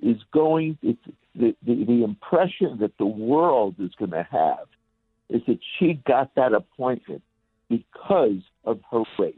[0.00, 0.78] is going.
[0.80, 1.02] It's,
[1.34, 4.68] the, the the impression that the world is going to have
[5.32, 7.22] is that she got that appointment
[7.68, 9.34] because of her race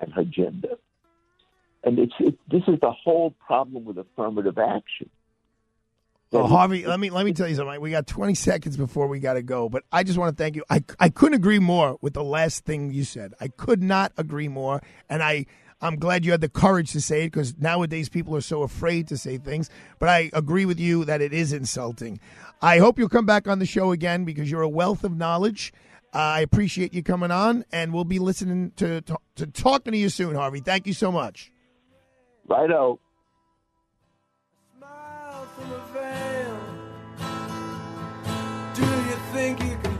[0.00, 0.76] and her gender.
[1.84, 5.08] And it's it, this is the whole problem with affirmative action.
[6.32, 7.80] Oh, well, Harvey, let me let me tell you something.
[7.80, 10.56] We got 20 seconds before we got to go, but I just want to thank
[10.56, 10.64] you.
[10.68, 13.34] I I couldn't agree more with the last thing you said.
[13.40, 15.46] I could not agree more, and I
[15.80, 19.08] I'm glad you had the courage to say it because nowadays people are so afraid
[19.08, 19.68] to say things.
[19.98, 22.18] But I agree with you that it is insulting.
[22.62, 25.72] I hope you'll come back on the show again because you're a wealth of knowledge.
[26.14, 29.98] Uh, I appreciate you coming on, and we'll be listening to, to, to talking to
[29.98, 30.60] you soon, Harvey.
[30.60, 31.52] Thank you so much.
[32.48, 32.98] Righto.
[38.74, 39.98] Do you think you can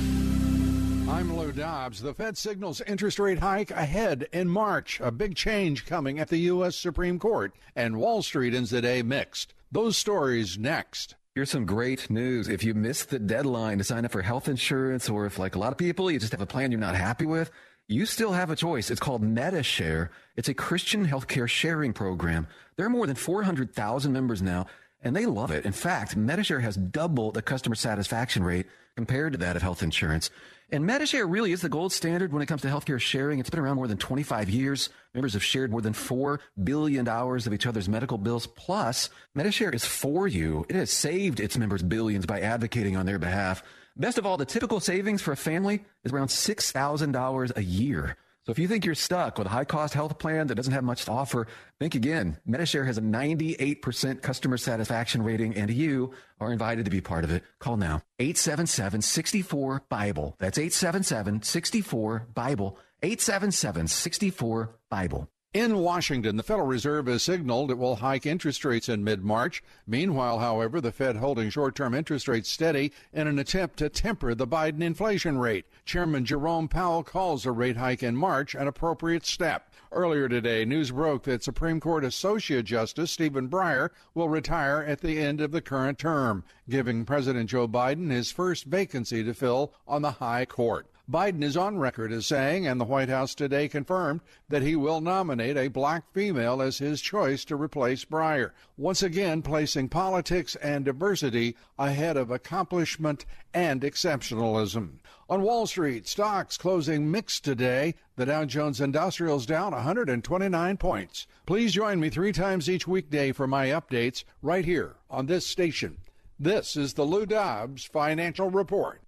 [1.12, 2.02] I'm Lou Dobbs.
[2.02, 5.02] The Fed signals interest rate hike ahead in March.
[5.02, 6.78] A big change coming at the U.S.
[6.78, 7.52] Supreme Court.
[7.76, 9.54] And Wall Street ends the day mixed.
[9.74, 11.16] Those stories next.
[11.36, 12.48] Here's some great news.
[12.48, 15.60] If you missed the deadline to sign up for health insurance, or if, like a
[15.60, 17.52] lot of people, you just have a plan you're not happy with,
[17.90, 18.90] you still have a choice.
[18.90, 20.12] It's called Medi-Share.
[20.38, 22.48] It's a Christian healthcare sharing program.
[22.78, 24.68] There are more than 400,000 members now,
[25.02, 25.66] and they love it.
[25.66, 30.30] In fact, Medi-Share has double the customer satisfaction rate compared to that of health insurance.
[30.74, 33.40] And Medi-Share really is the gold standard when it comes to healthcare sharing.
[33.40, 34.88] It's been around more than 25 years.
[35.14, 38.48] Members have shared more than $4 billion of each other's medical bills.
[38.48, 40.66] Plus, Medi-Share is for you.
[40.70, 43.64] It has saved its members billions by advocating on their behalf.
[43.98, 48.16] Best of all, the typical savings for a family is around $6,000 a year.
[48.46, 50.84] So if you think you're stuck with a high cost health plan that doesn't have
[50.84, 51.46] much to offer,
[51.80, 52.40] think again.
[52.46, 57.30] Medi-Share has a 98% customer satisfaction rating and you are invited to be part of
[57.30, 57.44] it.
[57.60, 58.02] Call now.
[58.20, 60.38] 877-64-BIBLE.
[60.40, 62.78] That's 877-64-BIBLE.
[63.04, 65.28] 877-64-BIBLE.
[65.54, 69.62] In Washington, the Federal Reserve has signaled it will hike interest rates in mid March.
[69.86, 74.34] Meanwhile, however, the Fed holding short term interest rates steady in an attempt to temper
[74.34, 75.66] the Biden inflation rate.
[75.84, 79.74] Chairman Jerome Powell calls a rate hike in March an appropriate step.
[79.92, 85.20] Earlier today, news broke that Supreme Court Associate Justice Stephen Breyer will retire at the
[85.20, 90.02] end of the current term, giving President Joe Biden his first vacancy to fill on
[90.02, 90.88] the High Court.
[91.12, 95.02] Biden is on record as saying, and the White House today confirmed, that he will
[95.02, 100.86] nominate a black female as his choice to replace Breyer, once again placing politics and
[100.86, 105.00] diversity ahead of accomplishment and exceptionalism.
[105.30, 107.96] On Wall Street, stocks closing mixed today.
[108.16, 111.28] The Dow Jones Industrials down 129 points.
[111.46, 115.98] Please join me three times each weekday for my updates right here on this station.
[116.40, 119.02] This is the Lou Dobbs Financial Report.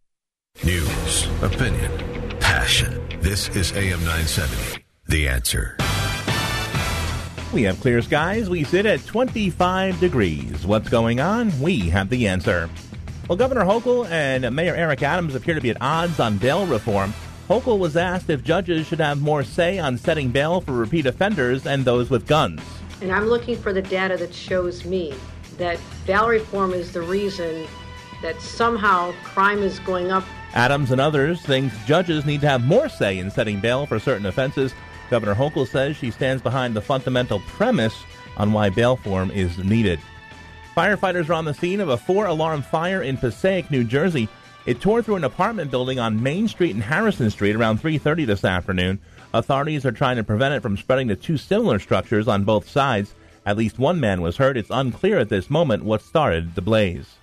[0.66, 1.92] News, opinion,
[2.40, 3.06] passion.
[3.20, 4.82] This is AM 970.
[5.08, 5.76] The answer.
[7.52, 8.50] We have clear skies.
[8.50, 10.66] We sit at 25 degrees.
[10.66, 11.52] What's going on?
[11.60, 12.70] We have the answer.
[13.28, 17.14] Well, Governor Hochul and Mayor Eric Adams appear to be at odds on bail reform.
[17.50, 21.68] Hochul was asked if judges should have more say on setting bail for repeat offenders
[21.68, 22.62] and those with guns.
[23.02, 25.14] And I'm looking for the data that shows me
[25.58, 27.68] that bail reform is the reason
[28.24, 32.88] that somehow crime is going up Adams and others think judges need to have more
[32.88, 34.74] say in setting bail for certain offenses.
[35.10, 38.04] Governor Hochul says she stands behind the fundamental premise
[38.38, 40.00] on why bail reform is needed.
[40.78, 44.30] Firefighters are on the scene of a four-alarm fire in Passaic, New Jersey.
[44.68, 48.46] It tore through an apartment building on Main Street and Harrison Street around 3:30 this
[48.46, 49.00] afternoon.
[49.34, 53.16] Authorities are trying to prevent it from spreading to two similar structures on both sides.
[53.46, 54.56] At least one man was hurt.
[54.56, 57.16] It's unclear at this moment what started the blaze.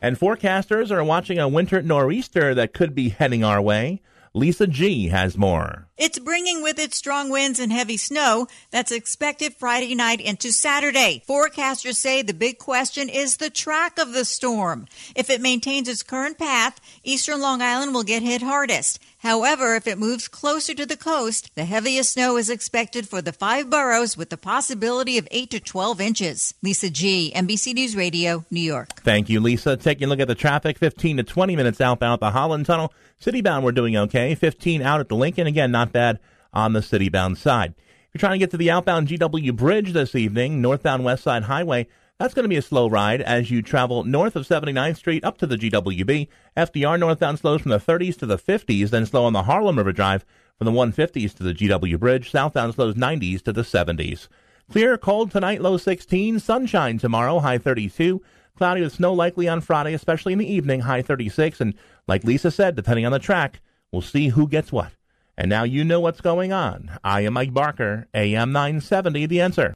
[0.00, 4.00] And forecasters are watching a winter nor'easter that could be heading our way.
[4.32, 5.88] Lisa G has more.
[5.96, 11.24] It's bringing with it strong winds and heavy snow that's expected Friday night into Saturday.
[11.28, 14.86] Forecasters say the big question is the track of the storm.
[15.16, 19.00] If it maintains its current path, eastern Long Island will get hit hardest.
[19.22, 23.34] However, if it moves closer to the coast, the heaviest snow is expected for the
[23.34, 26.54] five boroughs with the possibility of 8 to 12 inches.
[26.62, 29.02] Lisa G, NBC News Radio, New York.
[29.02, 29.76] Thank you, Lisa.
[29.76, 32.94] Taking a look at the traffic, 15 to 20 minutes outbound the Holland Tunnel.
[33.22, 34.34] Citybound, we're doing okay.
[34.34, 35.46] 15 out at the Lincoln.
[35.46, 36.18] Again, not bad
[36.54, 37.74] on the citybound side.
[37.76, 41.42] If you're trying to get to the outbound GW Bridge this evening, northbound West Side
[41.42, 41.88] Highway,
[42.20, 45.38] that's going to be a slow ride as you travel north of 79th Street up
[45.38, 46.28] to the GWB.
[46.54, 49.90] FDR northbound slows from the 30s to the 50s, then slow on the Harlem River
[49.90, 50.26] Drive
[50.58, 52.30] from the 150s to the GW Bridge.
[52.30, 54.28] Southbound slows 90s to the 70s.
[54.70, 56.40] Clear, cold tonight, low 16.
[56.40, 58.20] Sunshine tomorrow, high 32.
[58.54, 61.58] Cloudy with snow likely on Friday, especially in the evening, high 36.
[61.62, 61.72] And
[62.06, 64.92] like Lisa said, depending on the track, we'll see who gets what.
[65.38, 66.98] And now you know what's going on.
[67.02, 69.72] I am Mike Barker, AM 970, The Answer.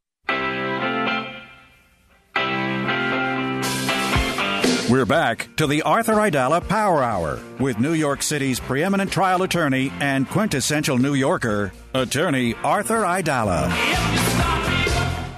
[4.91, 9.91] We're back to the Arthur Aidala Power Hour with New York City's preeminent trial attorney
[9.99, 13.73] and quintessential New Yorker, attorney Arthur Aidala.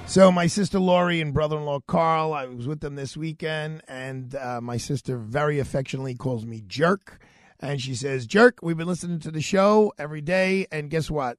[0.05, 4.59] So my sister Lori and brother-in-law Carl, I was with them this weekend, and uh,
[4.59, 7.17] my sister very affectionately calls me Jerk,
[7.61, 11.37] and she says, "Jerk, we've been listening to the show every day, and guess what?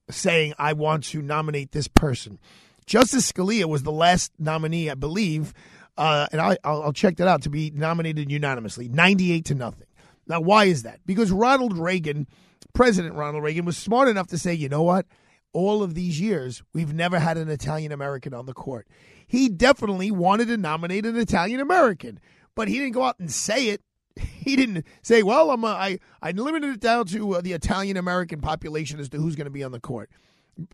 [0.09, 2.39] saying, I want to nominate this person.
[2.85, 5.53] Justice Scalia was the last nominee, I believe,
[5.97, 9.87] uh, and I, will check that out, to be nominated unanimously, 98 to nothing.
[10.27, 10.99] Now, why is that?
[11.05, 12.27] Because Ronald Reagan,
[12.73, 15.05] President Ronald Reagan, was smart enough to say, you know what?
[15.53, 18.87] All of these years, we've never had an Italian American on the court.
[19.35, 22.19] He definitely wanted to nominate an Italian American,
[22.55, 23.81] but he didn't go out and say it
[24.15, 27.97] he didn't say, "Well, I'm a, I I limited it down to uh, the Italian
[27.97, 30.09] American population as to who's going to be on the court."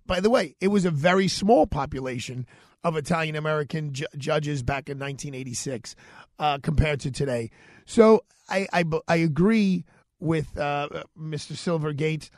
[0.06, 2.46] By the way, it was a very small population
[2.84, 5.96] of Italian American ju- judges back in 1986
[6.38, 7.50] uh, compared to today.
[7.86, 9.86] So I I, I agree
[10.22, 10.88] with uh,
[11.20, 11.54] Mr.
[11.54, 12.30] Silverglate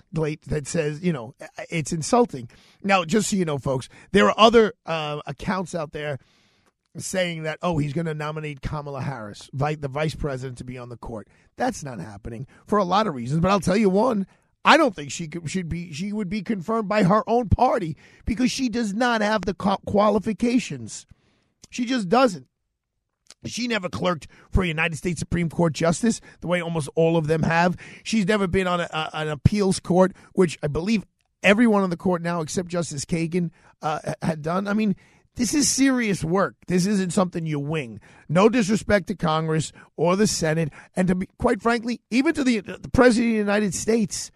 [0.46, 1.36] that says, you know,
[1.70, 2.50] it's insulting.
[2.82, 6.18] Now, just so you know, folks, there are other uh, accounts out there
[6.96, 10.90] saying that oh he's going to nominate Kamala Harris, the vice president, to be on
[10.90, 11.28] the court.
[11.58, 13.42] That's not happening for a lot of reasons.
[13.42, 14.26] But I'll tell you one:
[14.64, 15.92] I don't think she could, should be.
[15.92, 21.06] She would be confirmed by her own party because she does not have the qualifications.
[21.70, 22.48] She just doesn't.
[23.46, 27.28] She never clerked for a United States Supreme Court justice the way almost all of
[27.28, 27.78] them have.
[28.04, 31.06] She's never been on a, a, an appeals court, which I believe
[31.42, 33.52] everyone on the court now, except Justice Kagan,
[33.82, 34.68] uh, had done.
[34.68, 34.96] I mean,
[35.36, 36.56] this is serious work.
[36.68, 38.00] This isn't something you wing.
[38.30, 42.60] No disrespect to Congress or the Senate, and to be quite frankly, even to the,
[42.60, 44.32] the President of the United States.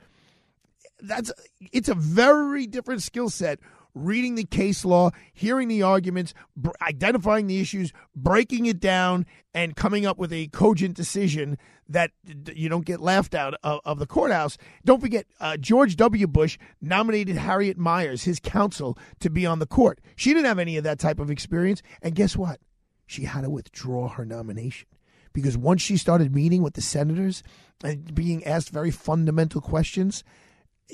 [0.99, 1.31] That's
[1.71, 3.59] it's a very different skill set
[3.93, 6.33] reading the case law, hearing the arguments,
[6.81, 11.57] identifying the issues, breaking it down, and coming up with a cogent decision
[11.89, 14.57] that d- you don't get laughed out of, of the courthouse.
[14.85, 16.27] Don't forget, uh, George W.
[16.27, 19.99] Bush nominated Harriet Miers, his counsel, to be on the court.
[20.15, 21.81] She didn't have any of that type of experience.
[22.01, 22.59] And guess what?
[23.05, 24.87] She had to withdraw her nomination
[25.33, 27.41] because once she started meeting with the senators
[27.83, 30.23] and being asked very fundamental questions,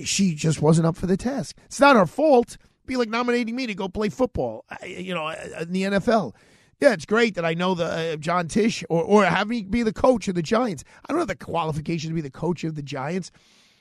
[0.04, 1.56] she just wasn't up for the task.
[1.66, 5.72] It's not her fault be like nominating me to go play football, you know, in
[5.72, 6.34] the NFL.
[6.80, 9.84] Yeah, it's great that I know the uh, John Tisch or or have me be
[9.84, 10.84] the coach of the Giants.
[11.08, 13.32] I don't have the qualifications to be the coach of the Giants.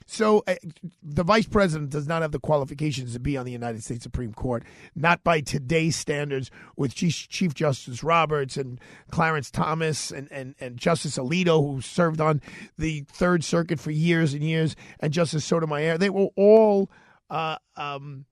[0.07, 0.57] So uh,
[1.03, 4.33] the vice president does not have the qualifications to be on the United States Supreme
[4.33, 10.55] Court, not by today's standards with Chief, Chief Justice Roberts and Clarence Thomas and, and,
[10.61, 12.41] and Justice Alito, who served on
[12.79, 15.99] the Third Circuit for years and years, and Justice Sotomayor.
[15.99, 16.91] They were all
[17.31, 18.27] uh, um,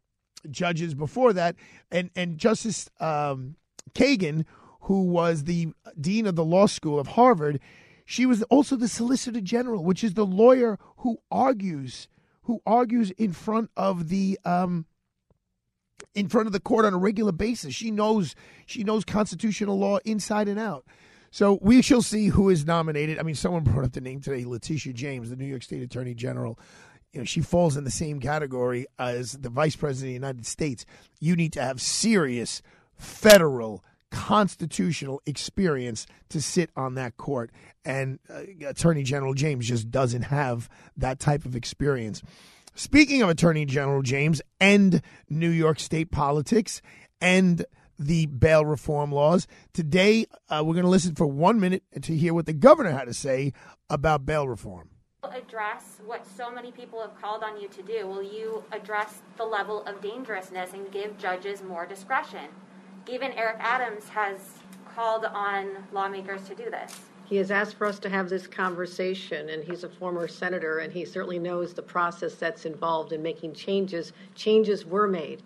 [0.50, 1.56] judges before that,
[1.90, 3.56] and and Justice um,
[3.94, 4.44] Kagan,
[4.82, 7.60] who was the dean of the law school of Harvard,
[8.04, 12.08] she was also the Solicitor General, which is the lawyer who argues
[12.42, 14.86] who argues in front of the um,
[16.14, 17.74] in front of the court on a regular basis.
[17.74, 18.34] She knows
[18.66, 20.84] she knows constitutional law inside and out.
[21.30, 23.18] So we shall see who is nominated.
[23.20, 26.14] I mean, someone brought up the name today, Letitia James, the New York State Attorney
[26.14, 26.58] General
[27.12, 30.46] you know, she falls in the same category as the vice president of the United
[30.46, 30.86] States.
[31.18, 32.62] You need to have serious
[32.96, 37.50] federal constitutional experience to sit on that court.
[37.84, 42.22] And uh, Attorney General James just doesn't have that type of experience.
[42.74, 46.80] Speaking of Attorney General James and New York State politics
[47.20, 47.64] and
[47.98, 52.32] the bail reform laws, today uh, we're going to listen for one minute to hear
[52.32, 53.52] what the governor had to say
[53.88, 54.90] about bail reform
[55.28, 58.06] address what so many people have called on you to do?
[58.06, 62.48] Will you address the level of dangerousness and give judges more discretion?
[63.08, 64.38] Even Eric Adams has
[64.94, 67.00] called on lawmakers to do this.
[67.26, 70.92] He has asked for us to have this conversation, and he's a former senator, and
[70.92, 74.12] he certainly knows the process that's involved in making changes.
[74.34, 75.42] Changes were made.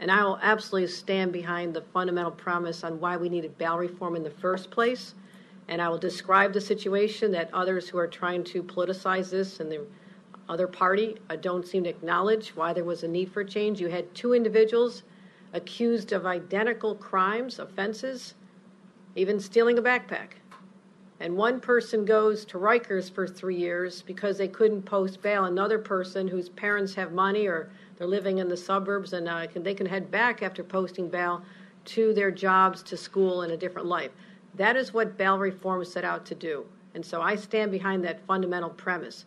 [0.00, 4.16] And I will absolutely stand behind the fundamental promise on why we needed bail reform
[4.16, 5.14] in the first place
[5.68, 9.70] and I will describe the situation that others who are trying to politicize this and
[9.70, 9.84] the
[10.48, 13.80] other party uh, don't seem to acknowledge why there was a need for change.
[13.80, 15.02] You had two individuals
[15.52, 18.34] accused of identical crimes, offenses,
[19.16, 20.32] even stealing a backpack.
[21.18, 25.46] And one person goes to Rikers for three years because they couldn't post bail.
[25.46, 29.62] Another person whose parents have money or they're living in the suburbs and uh, can,
[29.62, 31.42] they can head back after posting bail
[31.86, 34.10] to their jobs, to school, and a different life.
[34.56, 36.66] That is what bail reform set out to do.
[36.94, 39.26] And so I stand behind that fundamental premise.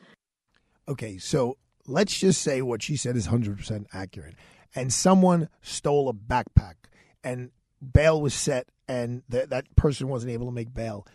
[0.87, 4.35] Okay, so let's just say what she said is 100% accurate.
[4.75, 6.75] And someone stole a backpack
[7.23, 7.51] and
[7.93, 11.05] bail was set and th- that person wasn't able to make bail.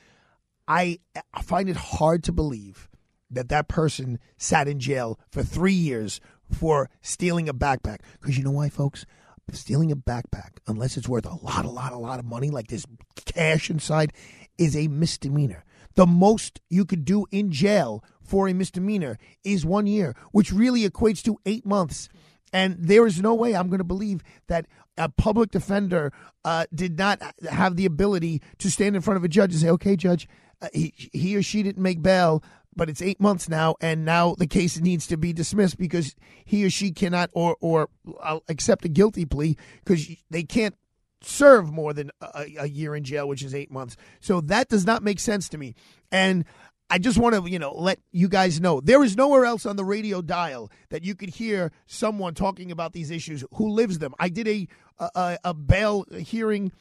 [0.66, 1.00] I
[1.42, 2.88] find it hard to believe
[3.30, 7.98] that that person sat in jail for three years for stealing a backpack.
[8.20, 9.04] Because you know why, folks?
[9.52, 12.68] Stealing a backpack, unless it's worth a lot, a lot, a lot of money, like
[12.68, 12.86] this
[13.24, 14.12] cash inside,
[14.58, 15.64] is a misdemeanor.
[15.94, 20.88] The most you could do in jail for a misdemeanor is one year, which really
[20.88, 22.08] equates to eight months.
[22.52, 24.66] And there is no way I'm going to believe that
[24.96, 26.12] a public defender
[26.44, 27.20] uh, did not
[27.50, 30.28] have the ability to stand in front of a judge and say, okay, judge,
[30.62, 32.42] uh, he, he or she didn't make bail,
[32.76, 36.14] but it's eight months now, and now the case needs to be dismissed because
[36.44, 37.88] he or she cannot or or
[38.20, 40.76] uh, accept a guilty plea because they can't
[41.22, 43.96] serve more than a, a, year in jail, which is eight months.
[44.20, 45.74] So that does not make sense to me.
[46.12, 46.44] And
[46.90, 49.76] I just want to, you know, let you guys know there is nowhere else on
[49.76, 54.14] the radio dial that you could hear someone talking about these issues who lives them.
[54.18, 54.68] I did a
[54.98, 56.72] a, a bail hearing.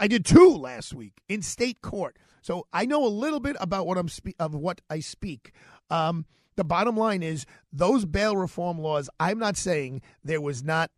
[0.00, 3.86] I did two last week in state court so I know a little bit about
[3.86, 5.52] what I'm spe- of what I speak.
[5.90, 6.26] Um,
[6.56, 9.08] the bottom line is those bail reform laws.
[9.20, 10.90] I'm not saying there was not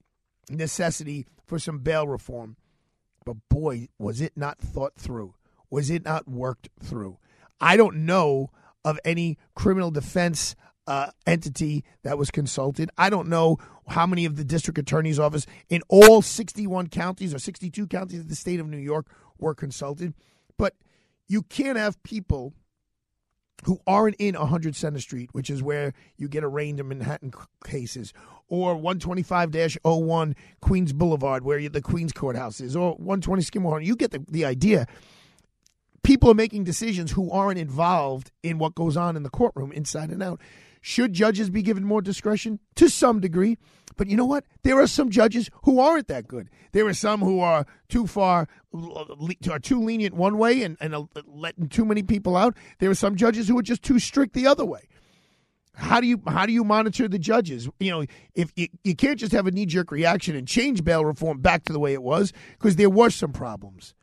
[0.49, 2.57] necessity for some bail reform,
[3.25, 5.35] but boy, was it not thought through?
[5.69, 7.19] Was it not worked through?
[7.61, 8.51] I don't know
[8.85, 12.91] of any criminal defense uh, entity that was consulted.
[12.97, 17.39] I don't know how many of the district attorney's office in all 61 counties or
[17.39, 19.07] 62 counties of the state of New York
[19.39, 20.15] were consulted.
[20.57, 20.75] But
[21.31, 22.53] you can't have people
[23.65, 27.33] who aren't in 100 Center Street, which is where you get arraigned in Manhattan
[27.65, 28.13] cases,
[28.49, 33.81] or 125-01 Queens Boulevard, where the Queens Courthouse is, or 120 Skidmore.
[33.81, 34.89] You get the, the idea.
[36.03, 40.11] People are making decisions who aren't involved in what goes on in the courtroom inside
[40.11, 40.41] and out.
[40.81, 42.59] Should judges be given more discretion?
[42.77, 43.59] To some degree.
[43.97, 44.45] But you know what?
[44.63, 46.49] There are some judges who aren't that good.
[46.73, 51.69] There are some who are too far, are too lenient one way and, and letting
[51.69, 52.57] too many people out.
[52.79, 54.89] There are some judges who are just too strict the other way.
[55.75, 57.69] How do you how do you monitor the judges?
[57.79, 58.05] You know,
[58.35, 61.65] if you, you can't just have a knee jerk reaction and change bail reform back
[61.65, 63.95] to the way it was because there were some problems,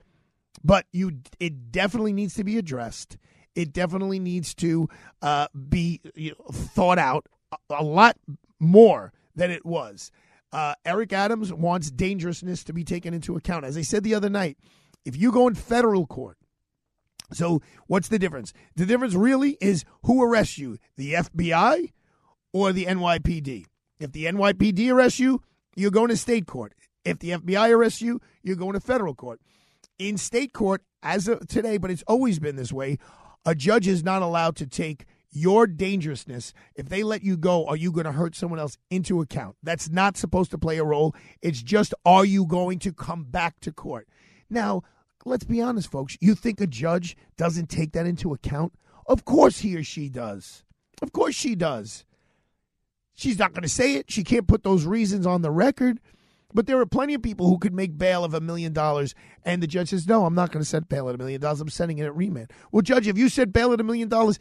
[0.63, 3.17] but you it definitely needs to be addressed
[3.57, 4.87] it definitely needs to
[5.23, 8.15] uh, be you know, thought out a, a, lot
[8.59, 10.11] more than it was.
[10.51, 13.65] Uh, Eric Adams wants dangerousness to be taken into account.
[13.65, 14.59] As I said the other night,
[15.05, 16.37] if you go in federal court,
[17.33, 18.53] so what's the difference?
[18.75, 21.91] The difference really is who arrests you, the FBI
[22.53, 23.65] or the NYPD.
[23.99, 25.41] If the NYPD arrests you,
[25.75, 26.73] you're going to state court.
[27.03, 29.41] If the FBI arrests you, you're going to federal court.
[29.97, 32.99] In state court, as of today, but it's always been this way,
[33.47, 37.77] a judge is not allowed to take your dangerousness, if they let you go, are
[37.77, 39.55] you going to hurt someone else into account?
[39.63, 41.15] That's not supposed to play a role.
[41.41, 44.09] It's just, are you going to come back to court?
[44.49, 44.81] Now,
[45.25, 46.17] let's be honest, folks.
[46.19, 48.73] You think a judge doesn't take that into account?
[49.05, 50.65] Of course he or she does.
[51.01, 52.03] Of course she does.
[53.15, 54.11] She's not going to say it.
[54.11, 56.01] She can't put those reasons on the record.
[56.53, 59.61] But there are plenty of people who could make bail of a million dollars, and
[59.61, 61.59] the judge says, "No, I'm not going to set bail at a million dollars.
[61.59, 64.39] I'm sending it at remand." Well, judge, if you set bail at a million dollars,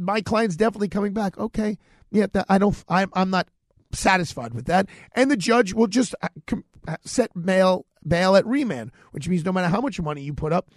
[0.00, 1.36] my client's definitely coming back.
[1.36, 1.76] Okay,
[2.10, 2.82] yeah, that, I don't.
[2.88, 3.48] I'm, I'm not
[3.92, 6.28] satisfied with that, and the judge will just uh,
[6.86, 10.54] uh, set bail bail at remand, which means no matter how much money you put
[10.54, 10.70] up,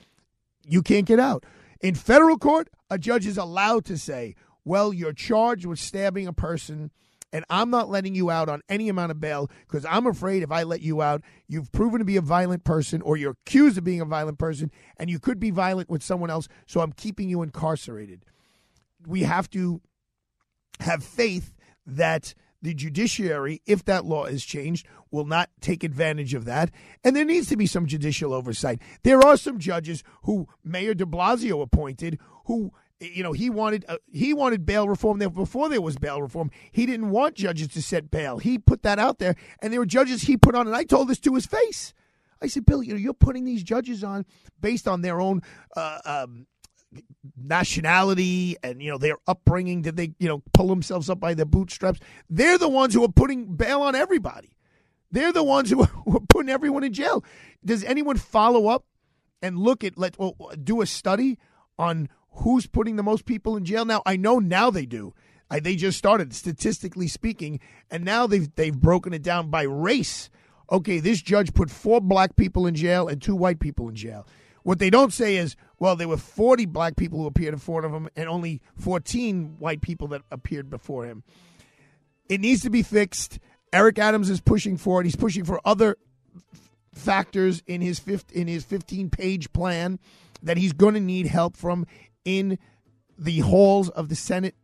[0.68, 1.46] you can't get out.
[1.80, 4.36] In federal court, a judge is allowed to say,
[4.66, 6.92] "Well, you're charged with stabbing a person."
[7.34, 10.52] And I'm not letting you out on any amount of bail because I'm afraid if
[10.52, 13.84] I let you out, you've proven to be a violent person or you're accused of
[13.84, 17.30] being a violent person and you could be violent with someone else, so I'm keeping
[17.30, 18.26] you incarcerated.
[19.08, 19.82] We have to
[20.80, 21.54] have faith
[21.86, 26.70] that the judiciary, if that law is changed, will not take advantage of that.
[27.04, 28.80] And there needs to be some judicial oversight.
[29.04, 32.72] There are some judges who Mayor de Blasio appointed who
[33.02, 35.20] you know he wanted uh, he wanted bail reform.
[35.20, 38.38] There before there was bail reform he didn't want judges to set bail.
[38.38, 41.08] He put that out there and there were judges he put on and i told
[41.08, 41.94] this to his face.
[42.42, 44.26] I said bill you know you're putting these judges on
[44.60, 45.42] based on their own
[45.76, 46.48] uh, um,
[47.38, 49.82] nationality and you know their upbringing.
[49.82, 52.00] Did they you know pull themselves up by their bootstraps?
[52.30, 54.56] They're the ones who are putting bail on everybody.
[55.12, 55.90] They're the ones who are,
[56.30, 57.24] putting everyone in jail.
[57.66, 58.86] Does anyone follow up
[59.42, 61.38] and look at let well, do a study
[61.78, 63.86] on who's putting the most people in jail?
[63.86, 65.14] Now I know now they do.
[65.50, 67.60] I, they just started statistically speaking,
[67.90, 70.30] and now they've they've broken it down by race.
[70.72, 74.26] Okay, this judge put four black people in jail and two white people in jail.
[74.64, 77.86] What they don't say is, well, there were 40 black people who appeared in front
[77.86, 81.24] of him and only 14 white people that appeared before him.
[82.30, 83.40] It needs to be fixed.
[83.74, 85.06] Eric Adams is pushing for it.
[85.06, 85.98] He's pushing for other
[86.94, 90.00] factors in his fifth, in his 15 page plan
[90.44, 91.86] that he's going to need help from
[92.26, 92.58] in
[93.18, 94.56] the halls of the Senate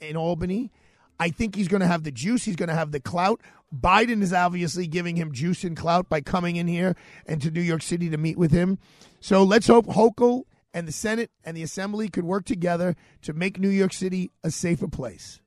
[0.00, 0.72] in Albany.
[1.18, 2.44] I think he's going to have the juice.
[2.44, 3.40] He's going to have the clout.
[3.74, 6.94] Biden is obviously giving him juice and clout by coming in here
[7.26, 8.78] and to New York City to meet with him.
[9.20, 13.58] So let's hope Hochul and the Senate and the Assembly could work together to make
[13.58, 15.40] New York City a safer place.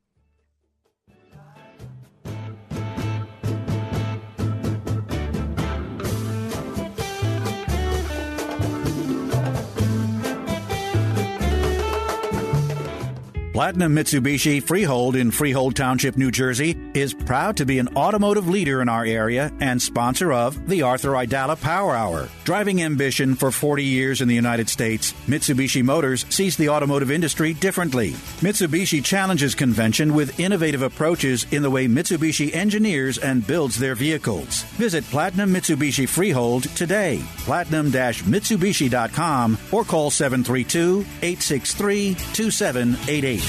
[13.60, 18.82] Platinum Mitsubishi Freehold in Freehold Township, New Jersey is proud to be an automotive leader
[18.82, 22.30] in our area and sponsor of the Arthur Aidala Power Hour.
[22.46, 27.54] Driving ambition for 40 years in the United States, Mitsubishi Motors sees the automotive industry
[27.54, 28.12] differently.
[28.40, 34.64] Mitsubishi challenges convention with innovative approaches in the way Mitsubishi engineers and builds their vehicles.
[34.78, 43.49] Visit Platinum Mitsubishi Freehold today, platinum-mitsubishi.com or call 732 863 2788.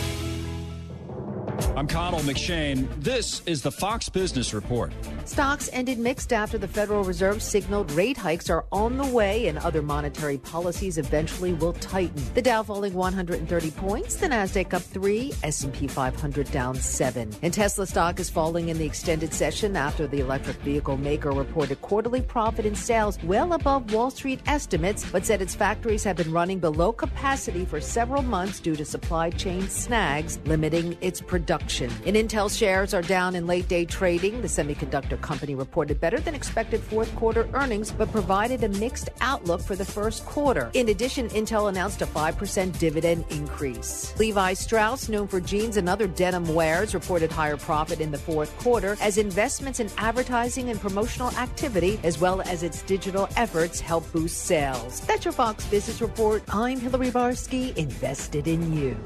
[1.75, 2.87] I'm Connell McShane.
[3.01, 4.91] This is the Fox Business Report.
[5.25, 9.57] Stocks ended mixed after the Federal Reserve signaled rate hikes are on the way and
[9.59, 12.21] other monetary policies eventually will tighten.
[12.33, 17.29] The Dow falling 130 points, the Nasdaq up 3, S&P 500 down 7.
[17.41, 21.81] And Tesla stock is falling in the extended session after the electric vehicle maker reported
[21.81, 26.31] quarterly profit in sales well above Wall Street estimates but said its factories have been
[26.31, 31.50] running below capacity for several months due to supply chain snags limiting its production.
[31.51, 34.41] And Intel shares are down in late day trading.
[34.41, 39.61] The semiconductor company reported better than expected fourth quarter earnings, but provided a mixed outlook
[39.61, 40.71] for the first quarter.
[40.73, 44.17] In addition, Intel announced a 5% dividend increase.
[44.17, 48.57] Levi Strauss, known for jeans and other denim wares, reported higher profit in the fourth
[48.59, 54.09] quarter as investments in advertising and promotional activity, as well as its digital efforts, help
[54.13, 55.01] boost sales.
[55.01, 56.43] That's your Fox Business Report.
[56.49, 58.97] I'm Hillary Barsky, invested in you.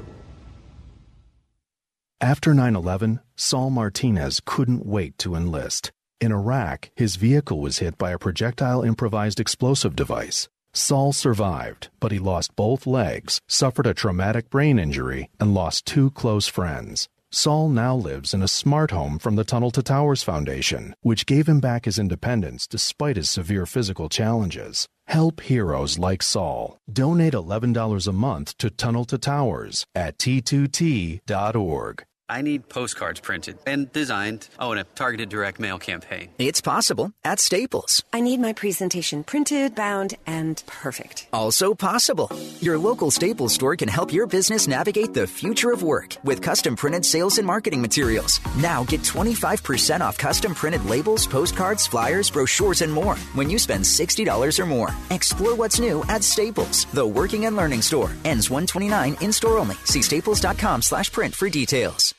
[2.20, 5.92] After 9 11, Saul Martinez couldn't wait to enlist.
[6.18, 10.48] In Iraq, his vehicle was hit by a projectile improvised explosive device.
[10.72, 16.10] Saul survived, but he lost both legs, suffered a traumatic brain injury, and lost two
[16.10, 17.10] close friends.
[17.32, 21.48] Saul now lives in a smart home from the Tunnel to Towers Foundation, which gave
[21.48, 24.86] him back his independence despite his severe physical challenges.
[25.06, 26.78] Help heroes like Saul.
[26.92, 32.04] Donate $11 a month to Tunnel to Towers at t2t.org.
[32.28, 34.48] I need postcards printed and designed.
[34.58, 36.30] Oh, and a targeted direct mail campaign.
[36.38, 38.02] It's possible at Staples.
[38.12, 41.28] I need my presentation printed, bound, and perfect.
[41.32, 42.28] Also possible.
[42.60, 46.74] Your local Staples store can help your business navigate the future of work with custom
[46.74, 48.40] printed sales and marketing materials.
[48.56, 53.84] Now get 25% off custom printed labels, postcards, flyers, brochures, and more when you spend
[53.84, 54.90] $60 or more.
[55.10, 58.10] Explore what's new at Staples, the working and learning store.
[58.24, 59.76] Ends 129 in store only.
[59.84, 62.15] See staples.com slash print for details.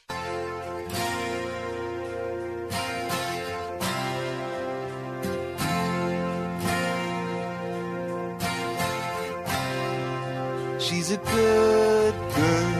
[10.79, 12.73] She's a good girl,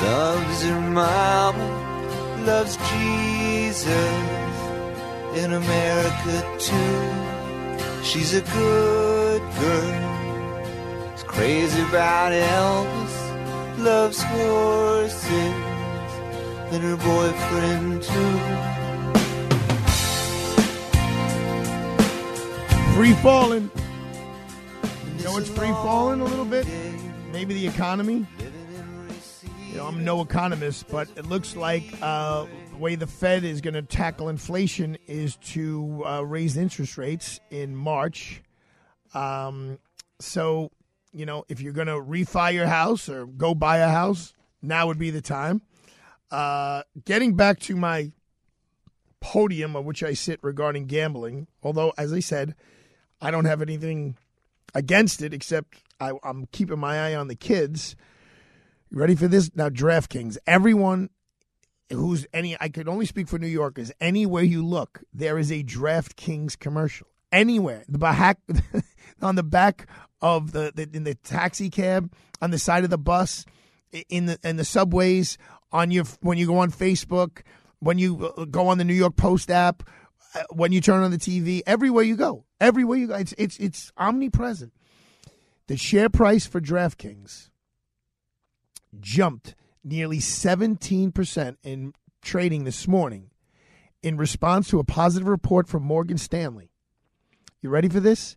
[0.00, 1.68] loves her mama,
[2.46, 4.54] loves Jesus
[5.36, 8.04] in America too.
[8.04, 15.71] She's a good girl, is crazy about Elvis, loves horses
[16.72, 18.38] and her boyfriend too.
[22.94, 23.70] Free falling.
[25.18, 26.66] You know, it's free falling a little bit.
[27.30, 28.26] Maybe the economy.
[29.70, 33.60] You know, I'm no economist, but it looks like uh, the way the Fed is
[33.60, 38.42] going to tackle inflation is to uh, raise interest rates in March.
[39.14, 39.78] Um,
[40.20, 40.70] so,
[41.12, 44.86] you know, if you're going to refi your house or go buy a house, now
[44.86, 45.60] would be the time.
[46.32, 48.10] Uh, getting back to my
[49.20, 52.54] podium on which I sit regarding gambling, although, as I said,
[53.20, 54.16] I don't have anything
[54.74, 57.94] against it, except I, I'm keeping my eye on the kids.
[58.90, 59.50] You ready for this?
[59.54, 60.38] Now, DraftKings.
[60.46, 61.10] Everyone
[61.90, 63.92] who's any I could only speak for New Yorkers.
[64.00, 67.08] Anywhere you look, there is a DraftKings commercial.
[67.30, 67.84] Anywhere.
[67.88, 68.38] The back
[69.22, 69.86] on the back
[70.22, 72.10] of the, the in the taxi cab,
[72.40, 73.44] on the side of the bus,
[74.08, 75.36] in the in the subways,
[75.72, 77.42] on your when you go on Facebook,
[77.80, 79.82] when you uh, go on the New York Post app,
[80.34, 83.56] uh, when you turn on the TV, everywhere you go, everywhere you go, it's it's
[83.58, 84.72] it's omnipresent.
[85.68, 87.50] The share price for DraftKings
[89.00, 89.54] jumped
[89.84, 93.30] nearly 17% in trading this morning
[94.02, 96.70] in response to a positive report from Morgan Stanley.
[97.60, 98.36] You ready for this?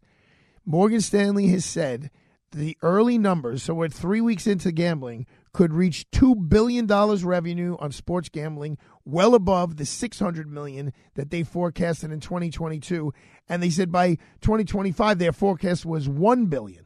[0.66, 2.10] Morgan Stanley has said
[2.56, 7.92] the early numbers, so we're three weeks into gambling, could reach $2 billion revenue on
[7.92, 13.14] sports gambling, well above the 600 million that they forecasted in 2022.
[13.50, 16.86] And they said by 2025, their forecast was 1 billion.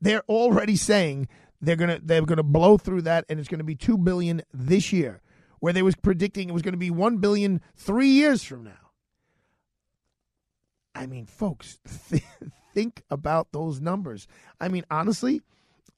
[0.00, 1.28] They're already saying
[1.60, 5.20] they're gonna they're gonna blow through that, and it's gonna be two billion this year,
[5.58, 8.92] where they was predicting it was gonna be one billion three years from now.
[10.94, 11.78] I mean, folks,
[12.74, 14.26] think about those numbers.
[14.60, 15.40] I mean, honestly,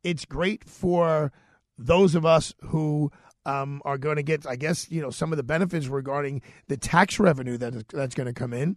[0.02, 1.32] it's great for
[1.78, 3.10] those of us who
[3.44, 6.76] um, are going to get, I guess, you know, some of the benefits regarding the
[6.76, 8.76] tax revenue that is, that's going to come in.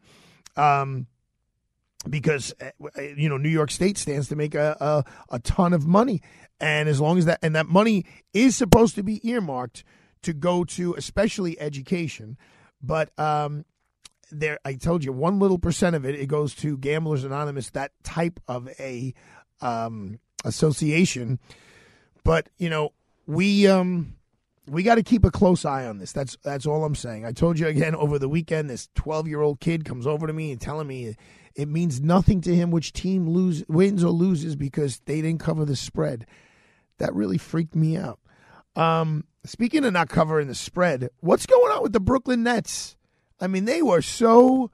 [0.55, 1.07] Um,
[2.09, 5.85] because uh, you know New York State stands to make a, a, a ton of
[5.87, 6.21] money,
[6.59, 9.83] and as long as that and that money is supposed to be earmarked
[10.21, 12.37] to go to especially education,
[12.81, 13.65] but um,
[14.31, 17.91] there I told you one little percent of it it goes to Gamblers Anonymous, that
[18.03, 19.13] type of a
[19.61, 21.39] um, association.
[22.23, 22.93] But you know
[23.27, 24.15] we um,
[24.67, 26.11] we got to keep a close eye on this.
[26.11, 27.25] That's that's all I'm saying.
[27.25, 28.69] I told you again over the weekend.
[28.69, 31.15] This 12 year old kid comes over to me and telling me
[31.55, 35.65] it means nothing to him which team lose wins or loses because they didn't cover
[35.65, 36.25] the spread.
[36.97, 38.19] That really freaked me out.
[38.75, 42.97] Um, speaking of not covering the spread, what's going on with the Brooklyn Nets?
[43.39, 44.71] I mean, they were so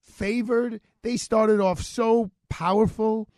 [0.00, 0.80] favored.
[1.02, 3.28] They started off so powerful.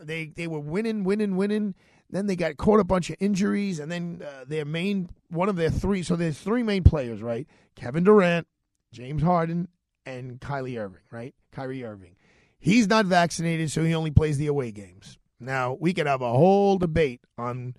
[0.00, 1.74] They they were winning, winning, winning.
[2.10, 5.56] Then they got caught a bunch of injuries, and then uh, their main one of
[5.56, 6.02] their three.
[6.02, 7.46] So there's three main players, right?
[7.74, 8.46] Kevin Durant,
[8.92, 9.68] James Harden,
[10.06, 11.34] and Kylie Irving, right?
[11.52, 12.16] Kyrie Irving.
[12.58, 15.18] He's not vaccinated, so he only plays the away games.
[15.38, 17.74] Now we could have a whole debate on,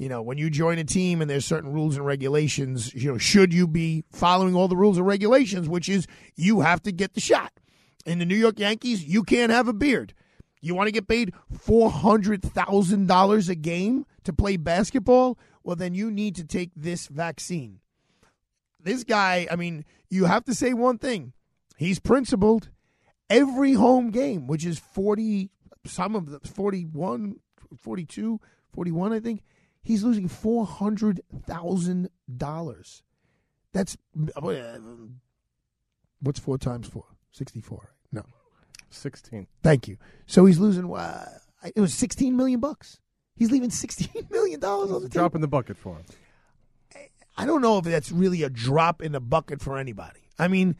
[0.00, 2.94] you know, when you join a team and there's certain rules and regulations.
[2.94, 5.68] You know, should you be following all the rules and regulations?
[5.68, 7.52] Which is you have to get the shot.
[8.06, 10.14] In the New York Yankees, you can't have a beard.
[10.62, 15.38] You want to get paid $400,000 a game to play basketball?
[15.64, 17.80] Well, then you need to take this vaccine.
[18.82, 21.34] This guy, I mean, you have to say one thing.
[21.76, 22.70] He's principled.
[23.28, 25.50] Every home game, which is 40,
[25.84, 27.36] some of the 41,
[27.76, 28.40] 42,
[28.72, 29.42] 41, I think,
[29.82, 33.02] he's losing $400,000.
[33.72, 33.96] That's,
[36.20, 37.04] what's four times four?
[37.32, 37.94] 64.
[38.12, 38.24] No.
[38.90, 39.46] 16.
[39.62, 39.96] Thank you.
[40.26, 40.92] So he's losing.
[40.92, 41.26] Uh,
[41.74, 43.00] it was 16 million bucks.
[43.36, 46.04] He's leaving 16 million dollars on the Drop in the bucket for him.
[47.36, 50.20] I don't know if that's really a drop in the bucket for anybody.
[50.38, 50.76] I mean,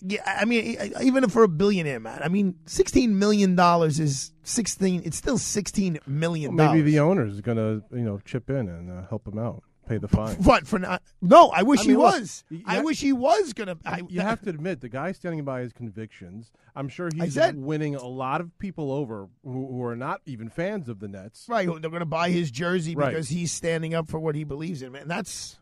[0.00, 2.20] yeah, I mean, even for a billionaire, man.
[2.22, 5.02] I mean, 16 million dollars is 16.
[5.04, 8.68] It's still 16 million Well, maybe the owner is going to, you know, chip in
[8.68, 10.36] and uh, help him out, pay the fine.
[10.36, 11.02] What for not?
[11.22, 12.44] No, I wish I he mean, look, was.
[12.50, 13.76] you- I wish he was gonna.
[13.86, 16.50] I, you have to admit the guy standing by his convictions.
[16.74, 20.50] I'm sure he's said- winning a lot of people over who, who are not even
[20.50, 21.46] fans of the Nets.
[21.48, 23.08] Right, they're going to buy his jersey Right.
[23.10, 24.92] because he's standing up for what he believes in.
[24.92, 25.58] Man, that's.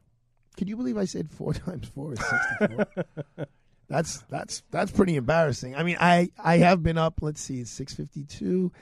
[0.57, 2.87] Can you believe I said four times four is sixty-four?
[3.89, 5.76] that's that's that's pretty embarrassing.
[5.76, 7.18] I mean, I I have been up.
[7.20, 8.72] Let's see, it's six fifty-two.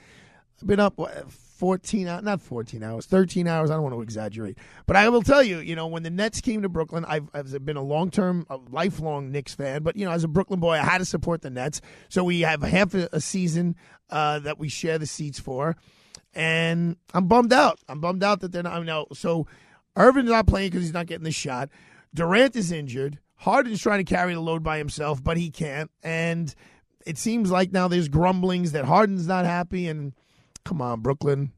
[0.61, 0.99] I've been up
[1.29, 3.69] fourteen hours, not fourteen hours, thirteen hours.
[3.69, 6.41] I don't want to exaggerate, but I will tell you, you know, when the Nets
[6.41, 9.83] came to Brooklyn, I've, I've been a long-term, a lifelong Knicks fan.
[9.83, 11.81] But you know, as a Brooklyn boy, I had to support the Nets.
[12.09, 13.75] So we have half a, a season
[14.09, 15.75] uh, that we share the seats for
[16.33, 17.79] and I'm bummed out.
[17.87, 18.73] I'm bummed out that they're not.
[18.73, 19.07] I know.
[19.13, 19.47] So
[19.95, 21.69] Irvin's not playing because he's not getting the shot.
[22.13, 23.19] Durant is injured.
[23.43, 25.91] Harden's trying to carry the load by himself, but he can't.
[26.01, 26.55] And
[27.05, 29.89] it seems like now there's grumblings that Harden's not happy.
[29.89, 30.13] And
[30.63, 31.51] come on, Brooklyn.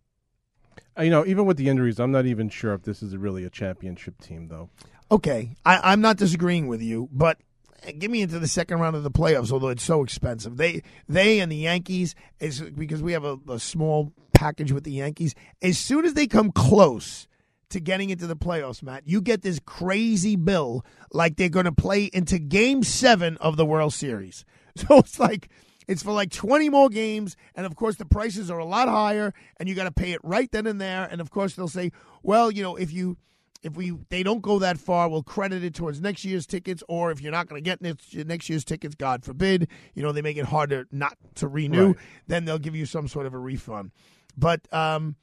[0.98, 3.44] Uh, You know, even with the injuries, I'm not even sure if this is really
[3.44, 4.72] a championship team, though.
[5.12, 7.38] Okay, I, I'm not disagreeing with you, but
[8.00, 9.52] get me into the second round of the playoffs.
[9.52, 13.60] Although it's so expensive, they they and the Yankees is because we have a, a
[13.60, 15.36] small package with the Yankees.
[15.62, 17.28] As soon as they come close
[17.70, 21.72] to getting into the playoffs, Matt, you get this crazy bill like they're going to
[21.72, 24.46] play into Game Seven of the World Series.
[24.78, 25.50] So it's like.
[25.88, 27.38] It's for like 20 more games.
[27.54, 30.20] And of course, the prices are a lot higher, and you got to pay it
[30.24, 31.08] right then and there.
[31.10, 31.92] And of course, they'll say,
[32.24, 33.18] well, you know, if you
[33.66, 36.84] if we they don't go that far, we'll credit it towards next year's tickets.
[36.88, 40.12] Or if you're not going to get next, next year's tickets, God forbid, you know
[40.12, 41.88] they make it harder not to renew.
[41.88, 41.96] Right.
[42.28, 43.92] Then they'll give you some sort of a refund.
[44.38, 45.16] But um,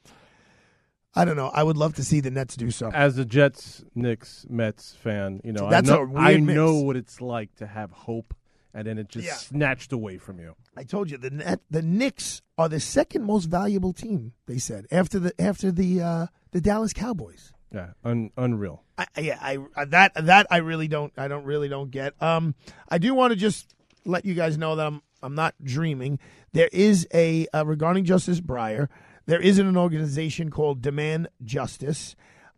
[1.15, 1.49] I don't know.
[1.53, 2.89] I would love to see the Nets do so.
[2.91, 7.21] As a Jets, Knicks, Mets fan, you know, That's I know, I know what it's
[7.21, 8.33] like to have hope,
[8.73, 9.33] and then it just Yeah.
[9.35, 10.55] snatched away from you.
[10.75, 14.33] I told you the Net, the Knicks are the second most valuable team.
[14.47, 17.53] They said after the after the uh, the Dallas Cowboys.
[17.71, 18.83] Yeah, un- unreal.
[18.97, 22.19] I, yeah, I I- that that I really don't I don't really don't get.
[22.21, 22.55] Um,
[22.89, 23.73] I do want to just
[24.05, 26.17] let you guys know that I'm I'm not dreaming.
[26.53, 28.89] There is a uh, regarding Justice Breyer.
[29.25, 32.15] There is an organization called Demand Justice,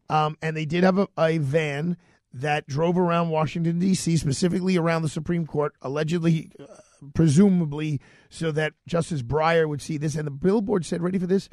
[0.10, 1.98] um, and they did have a, a van
[2.34, 4.18] that drove around Washington D.C.
[4.18, 6.66] specifically around the Supreme Court, allegedly, uh,
[7.14, 10.16] presumably, so that Justice Breyer would see this.
[10.16, 11.50] And the billboard said, "Ready for this?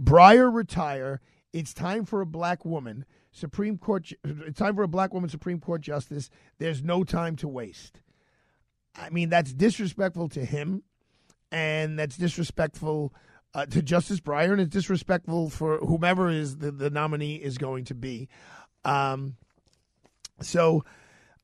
[0.00, 1.20] Breyer retire.
[1.52, 4.12] It's time for a black woman." Supreme Court.
[4.24, 6.30] It's time for a black woman Supreme Court justice.
[6.58, 8.00] There's no time to waste.
[8.96, 10.82] I mean, that's disrespectful to him,
[11.52, 13.14] and that's disrespectful
[13.54, 17.84] uh, to Justice Breyer, and it's disrespectful for whomever is the, the nominee is going
[17.86, 18.28] to be.
[18.84, 19.36] Um,
[20.40, 20.84] so,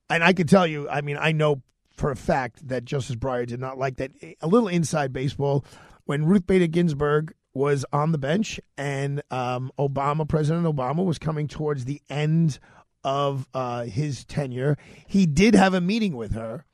[0.08, 1.62] and I can tell you, I mean, I know
[1.96, 4.12] for a fact that Justice Breyer did not like that.
[4.40, 5.64] A little inside baseball
[6.04, 11.48] when Ruth Bader Ginsburg was on the bench and um, Obama, President Obama, was coming
[11.48, 12.58] towards the end
[13.02, 14.76] of uh, his tenure.
[15.06, 16.64] He did have a meeting with her.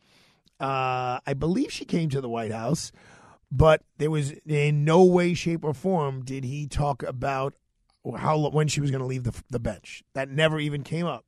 [0.58, 2.92] Uh, I believe she came to the White House,
[3.54, 7.52] but there was in no way, shape, or form did he talk about
[8.16, 10.02] how when she was going to leave the the bench.
[10.14, 11.26] That never even came up.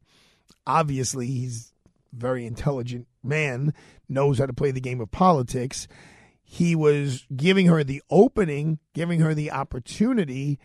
[0.67, 1.75] Obviously, he's
[2.15, 3.75] a very intelligent man,
[4.09, 5.87] knows how to play the game of politics.
[6.43, 10.59] He was giving her the opening, giving her the opportunity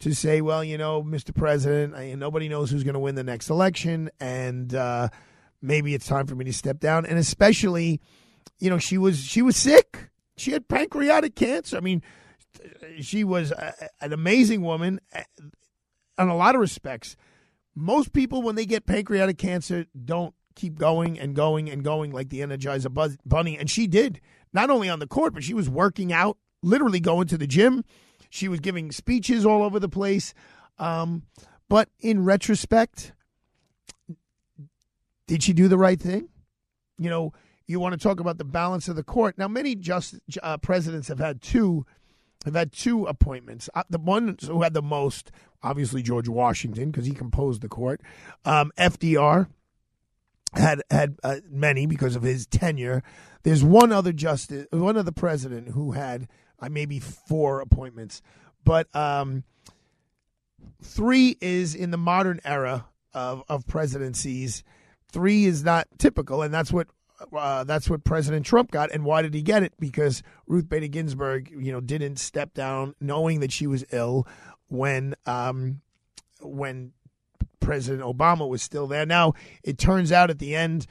[0.00, 1.32] to say, "Well, you know, Mr.
[1.32, 5.10] President, I, nobody knows who's going to win the next election, and uh,
[5.62, 8.00] maybe it's time for me to step down." And especially,
[8.58, 10.10] you know, she was she was sick.
[10.36, 11.76] She had pancreatic cancer.
[11.76, 12.02] I mean,
[13.00, 15.00] she was a, an amazing woman
[16.18, 17.16] in a lot of respects.
[17.74, 22.28] Most people, when they get pancreatic cancer, don't keep going and going and going like
[22.28, 24.20] the Energizer Bunny, and she did.
[24.52, 27.84] Not only on the court, but she was working out, literally going to the gym.
[28.30, 30.32] She was giving speeches all over the place.
[30.78, 31.24] Um,
[31.68, 33.12] but in retrospect,
[35.26, 36.28] did she do the right thing?
[36.98, 37.32] You know,
[37.66, 39.38] you want to talk about the balance of the court.
[39.38, 41.86] Now, many just uh, presidents have had two
[42.44, 43.70] have had two appointments.
[43.74, 45.30] Uh, the one who had the most,
[45.62, 48.02] obviously George Washington, because he composed the court.
[48.44, 49.48] Um, FDR
[50.52, 53.02] had had uh, many because of his tenure.
[53.42, 56.28] There's one other justice, one other president who had
[56.60, 58.22] uh, maybe four appointments,
[58.62, 59.44] but um,
[60.82, 64.64] three is in the modern era of of presidencies.
[65.10, 66.88] Three is not typical, and that's what
[67.32, 68.90] uh, that's what President Trump got.
[68.90, 69.72] And why did he get it?
[69.78, 74.26] Because Ruth Bader Ginsburg, you know, didn't step down knowing that she was ill
[74.68, 75.80] when um,
[76.40, 76.92] when
[77.60, 79.06] President Obama was still there.
[79.06, 80.86] Now it turns out at the end,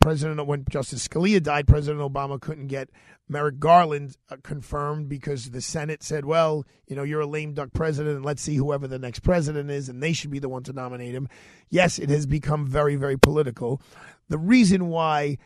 [0.00, 2.90] President when Justice Scalia died, President Obama couldn't get
[3.28, 7.72] Merrick Garland uh, confirmed because the Senate said, "Well, you know, you're a lame duck
[7.72, 10.62] president, and let's see whoever the next president is, and they should be the one
[10.64, 11.28] to nominate him."
[11.68, 13.82] Yes, it has become very, very political.
[14.28, 15.38] The reason why,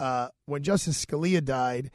[0.00, 1.90] uh, when Justice Scalia died,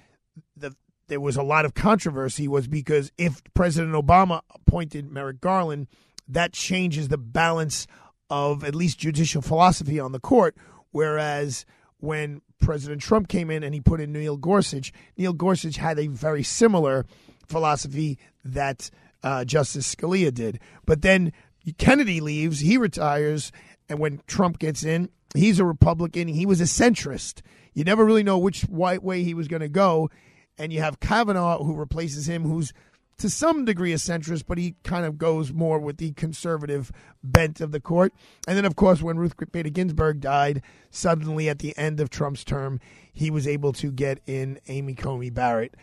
[0.55, 0.75] the
[1.07, 5.87] there was a lot of controversy was because if President Obama appointed Merrick Garland,
[6.27, 7.85] that changes the balance
[8.29, 10.55] of at least judicial philosophy on the court.
[10.91, 11.65] Whereas
[11.99, 16.07] when President Trump came in and he put in Neil Gorsuch, Neil Gorsuch had a
[16.07, 17.05] very similar
[17.47, 18.89] philosophy that
[19.21, 20.59] uh, Justice Scalia did.
[20.85, 21.33] But then
[21.77, 23.51] Kennedy leaves, he retires,
[23.89, 26.27] and when Trump gets in, he's a Republican.
[26.27, 27.41] He was a centrist.
[27.75, 30.09] You never really know which white way he was going to go.
[30.57, 32.73] And you have Kavanaugh, who replaces him, who's
[33.17, 36.91] to some degree a centrist, but he kind of goes more with the conservative
[37.23, 38.13] bent of the court.
[38.47, 42.43] And then, of course, when Ruth Bader Ginsburg died, suddenly at the end of Trump's
[42.43, 42.79] term,
[43.13, 45.75] he was able to get in Amy Coney Barrett,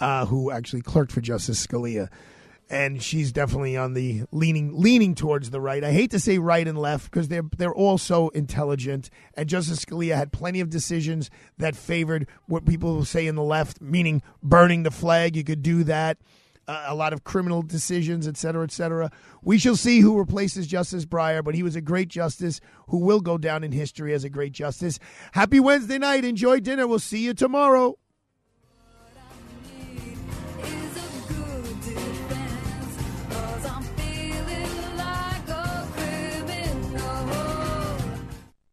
[0.00, 2.08] uh, who actually clerked for Justice Scalia.
[2.72, 5.82] And she's definitely on the leaning leaning towards the right.
[5.82, 9.10] I hate to say right and left because they're they're all so intelligent.
[9.34, 13.80] And Justice Scalia had plenty of decisions that favored what people say in the left,
[13.80, 15.34] meaning burning the flag.
[15.34, 16.18] You could do that
[16.70, 19.10] uh, a lot of criminal decisions, et cetera, et cetera.
[19.42, 23.20] We shall see who replaces Justice Breyer, but he was a great justice who will
[23.20, 25.00] go down in history as a great justice.
[25.32, 26.24] Happy Wednesday night.
[26.24, 26.86] Enjoy dinner.
[26.86, 27.98] We'll see you tomorrow.